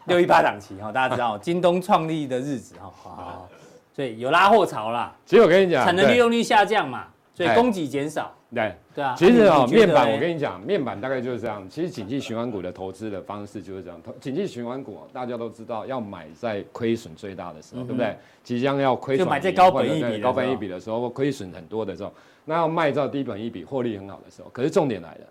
[0.03, 3.47] 六一八档期哈，大家知道 京东创立的日子哈，好，
[3.95, 5.13] 所以有拉货潮啦。
[5.25, 7.05] 其实我跟你讲，产能利用率下降嘛，
[7.45, 8.35] 所以供给减少。
[8.53, 11.65] 对对啊，其实哦，面板我跟你讲，面板大概就是这样。
[11.69, 14.01] 其实景气循环股的投资的方式就是这样。
[14.19, 18.17] 景气循环股大家都知道，要买在亏损最大的时候，对不对？
[18.43, 22.11] 即将要亏损，就买在高本一笔、高本一笔的时候，或亏损很多的时候，
[22.43, 24.49] 那要卖到低本一笔、获利很好的时候。
[24.49, 25.27] 可是重点来了，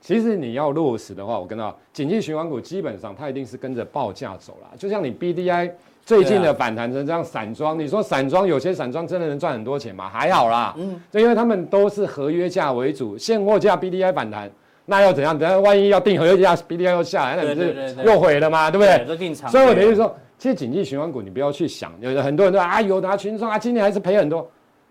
[0.00, 4.76] 其实你要落实的话，我跟到景气循环股基本上它一定是跟着报价走了。
[4.78, 5.72] 就像你 BDI。
[6.10, 10.10] 最近的反弹成这样，散装，你说散装有些散装真的能赚很多钱吗？
[10.12, 14.50] 还好啦，嗯，就因为他们都是合约价为主，现货价 BDI 反弹，
[14.86, 15.38] 那又怎样？
[15.38, 18.68] 等下万一要定合约价，BDI 又下来，那不是又毁了吗？
[18.72, 19.04] 对不对？
[19.06, 19.48] 都定长。
[19.48, 24.50] 所以我等于说，其实景气循环股你不要去想，有很多人说啊，有拿群创啊，今年还是赔很多，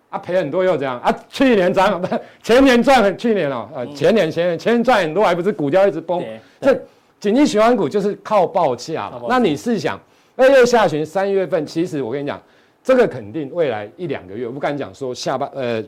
[0.10, 0.98] 啊赔很多又怎样？
[1.02, 2.08] 啊去年涨，不
[2.42, 6.24] 前年赚很，去年哦，呃前年前年前年赚很多，还不是股价一直崩？
[6.62, 6.74] 这
[7.20, 10.00] 景气循环股就是靠报价，那你试想。
[10.40, 12.42] 二月下旬，三月份，其实我跟你讲，
[12.82, 15.84] 这个肯定未来一两个月，我不敢讲说下半呃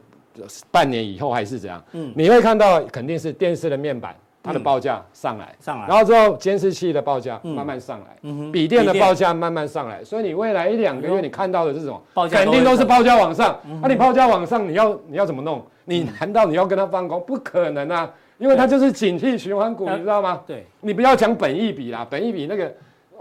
[0.69, 1.81] 半年以后还是怎样。
[1.93, 13.57] 嗯，你会看到肯定是电视的面板，它的报价上来，上来，然后之后监视器的报价慢慢上来，笔电的报价慢慢上来，所以你未来一两个月你看到的这种，肯定都是报价往上。
[13.81, 15.65] 那你报价往上，你要你要怎么弄？
[15.85, 17.23] 你难道你要跟他放空？
[17.25, 20.41] 不可能啊，因为它就是景气循环股，你知道吗？
[20.45, 22.69] 对，你不要讲本益比啦，本益比那个。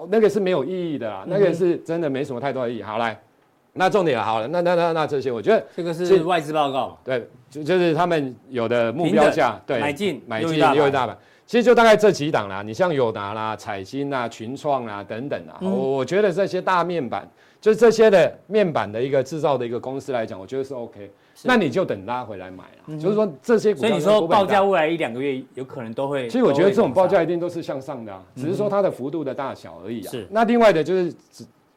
[0.09, 2.83] 那个是没有意义的啦，那个是真的没什么太多的意义。
[2.83, 3.21] 好来，
[3.73, 17.29] 那重点好了，那那那那这些，我觉得这个是外资报告，对，就就是他们有的目标价，对，买进买进又一大板，其实就大概这几档啦，你像友达啦、彩晶啦、群创啦等等啊，我我觉得这些大面板，
[17.61, 21.11] 就是这些的面板的一个制造的一个公司来讲，我觉得是 OK。
[21.45, 23.89] 那你就等拉回来买了，就是说这些股票。
[23.89, 26.29] 所以你说报价未来一两个月有可能都会。
[26.29, 30.11] 其实我觉得这种报价一定都是向上的啊，只是说它的幅度的大小而已啊。
[30.11, 30.27] 是。
[30.31, 31.15] 那另外的就是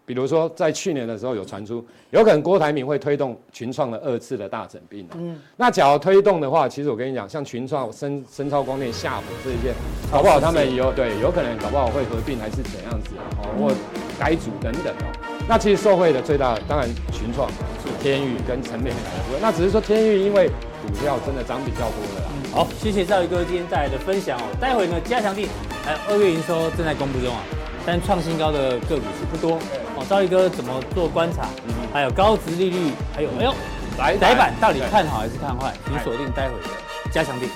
[0.06, 5.08] 比如说在去年的时候有传出，有可能郭台铭会推动群创的二次的大整并。
[5.16, 9.74] 嗯，那假如推动的话，其实我跟你讲，像群创、深深超光电、夏普这一些，
[10.12, 13.74] 搞不好他们以后对，有可能搞不好会合并还是怎样子哦，或
[14.20, 15.08] 改组等等哦。
[15.48, 17.50] 那其实受惠的最大的当然群创、
[18.04, 20.50] 天宇跟陈美来的，那只是说天宇因为
[20.86, 22.30] 股票真的涨比较多了啦。
[22.52, 24.44] 好，谢谢赵宇哥今天带来的分享哦。
[24.60, 25.48] 待会呢，加强定
[25.86, 27.42] 还有二月营收正在公布中啊，
[27.86, 29.56] 但创新高的个股是不多
[29.96, 30.06] 哦。
[30.10, 31.48] 赵宇哥怎么做观察？
[31.94, 33.56] 还有高值利率，还有哎呦，
[34.20, 35.74] 载板到底看好还是看坏？
[35.88, 36.70] 请锁定待会的
[37.10, 37.48] 加强錠。